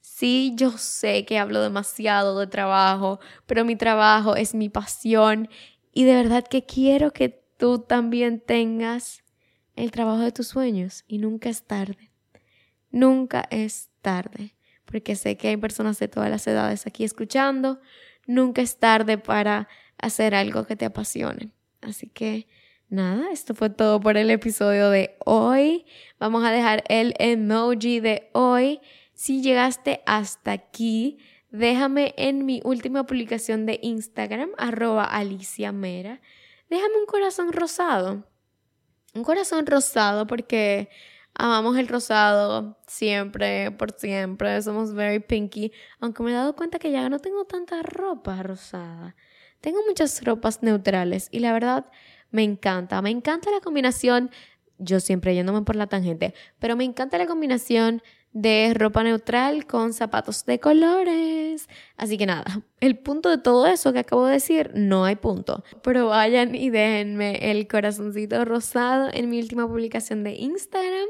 Sí, 0.00 0.52
yo 0.56 0.72
sé 0.72 1.24
que 1.24 1.38
hablo 1.38 1.62
demasiado 1.62 2.38
de 2.38 2.46
trabajo, 2.46 3.20
pero 3.46 3.64
mi 3.64 3.76
trabajo 3.76 4.34
es 4.36 4.54
mi 4.54 4.68
pasión 4.68 5.48
y 5.92 6.04
de 6.04 6.14
verdad 6.14 6.44
que 6.46 6.64
quiero 6.64 7.12
que 7.12 7.28
tú 7.58 7.80
también 7.80 8.40
tengas 8.40 9.22
el 9.76 9.90
trabajo 9.90 10.20
de 10.20 10.32
tus 10.32 10.48
sueños 10.48 11.04
y 11.06 11.18
nunca 11.18 11.48
es 11.48 11.62
tarde. 11.64 12.10
Nunca 12.90 13.46
es 13.50 13.90
tarde, 14.02 14.56
porque 14.84 15.14
sé 15.14 15.36
que 15.36 15.48
hay 15.48 15.56
personas 15.56 15.98
de 15.98 16.08
todas 16.08 16.30
las 16.30 16.46
edades 16.46 16.86
aquí 16.86 17.04
escuchando. 17.04 17.80
Nunca 18.26 18.62
es 18.62 18.78
tarde 18.78 19.18
para 19.18 19.68
hacer 19.98 20.34
algo 20.34 20.66
que 20.66 20.76
te 20.76 20.84
apasione. 20.84 21.52
Así 21.80 22.08
que 22.08 22.46
Nada, 22.90 23.30
esto 23.30 23.54
fue 23.54 23.70
todo 23.70 24.00
por 24.00 24.16
el 24.16 24.32
episodio 24.32 24.90
de 24.90 25.16
hoy. 25.24 25.86
Vamos 26.18 26.44
a 26.44 26.50
dejar 26.50 26.82
el 26.88 27.14
emoji 27.20 28.00
de 28.00 28.28
hoy. 28.32 28.80
Si 29.14 29.42
llegaste 29.42 30.02
hasta 30.06 30.50
aquí, 30.50 31.18
déjame 31.50 32.14
en 32.16 32.44
mi 32.44 32.60
última 32.64 33.06
publicación 33.06 33.64
de 33.64 33.78
Instagram, 33.80 34.50
arroba 34.58 35.04
Alicia 35.04 35.70
Mera, 35.70 36.20
déjame 36.68 36.98
un 36.98 37.06
corazón 37.06 37.52
rosado. 37.52 38.28
Un 39.14 39.22
corazón 39.22 39.66
rosado 39.66 40.26
porque 40.26 40.88
amamos 41.34 41.76
el 41.76 41.88
rosado 41.88 42.78
siempre, 42.86 43.70
por 43.72 43.92
siempre. 43.92 44.60
Somos 44.62 44.94
very 44.94 45.20
pinky. 45.20 45.72
Aunque 46.00 46.22
me 46.22 46.30
he 46.30 46.34
dado 46.34 46.56
cuenta 46.56 46.78
que 46.78 46.90
ya 46.90 47.08
no 47.08 47.18
tengo 47.18 47.44
tanta 47.44 47.82
ropa 47.82 48.42
rosada. 48.42 49.16
Tengo 49.60 49.80
muchas 49.86 50.24
ropas 50.24 50.62
neutrales 50.62 51.28
y 51.30 51.40
la 51.40 51.52
verdad 51.52 51.90
me 52.30 52.42
encanta, 52.42 53.02
me 53.02 53.10
encanta 53.10 53.50
la 53.50 53.60
combinación, 53.60 54.30
yo 54.78 55.00
siempre 55.00 55.34
yéndome 55.34 55.62
por 55.62 55.76
la 55.76 55.86
tangente, 55.86 56.34
pero 56.58 56.76
me 56.76 56.84
encanta 56.84 57.18
la 57.18 57.26
combinación 57.26 58.02
de 58.32 58.72
ropa 58.74 59.02
neutral 59.02 59.66
con 59.66 59.92
zapatos 59.92 60.44
de 60.44 60.60
colores. 60.60 61.68
Así 61.96 62.16
que 62.16 62.26
nada, 62.26 62.62
el 62.80 62.98
punto 62.98 63.28
de 63.28 63.38
todo 63.38 63.66
eso 63.66 63.92
que 63.92 64.00
acabo 64.00 64.26
de 64.26 64.34
decir, 64.34 64.70
no 64.74 65.04
hay 65.04 65.16
punto. 65.16 65.64
Pero 65.82 66.08
vayan 66.08 66.54
y 66.54 66.70
déjenme 66.70 67.50
el 67.50 67.66
corazoncito 67.66 68.44
rosado 68.44 69.08
en 69.12 69.28
mi 69.28 69.40
última 69.40 69.66
publicación 69.66 70.24
de 70.24 70.34
Instagram 70.34 71.08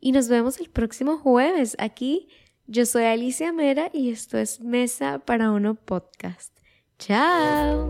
y 0.00 0.12
nos 0.12 0.28
vemos 0.28 0.60
el 0.60 0.70
próximo 0.70 1.18
jueves 1.18 1.76
aquí. 1.78 2.28
Yo 2.66 2.84
soy 2.84 3.04
Alicia 3.04 3.52
Mera 3.52 3.90
y 3.92 4.10
esto 4.10 4.38
es 4.38 4.60
Mesa 4.60 5.20
para 5.20 5.52
Uno 5.52 5.74
Podcast. 5.76 6.52
Chao. 6.98 7.86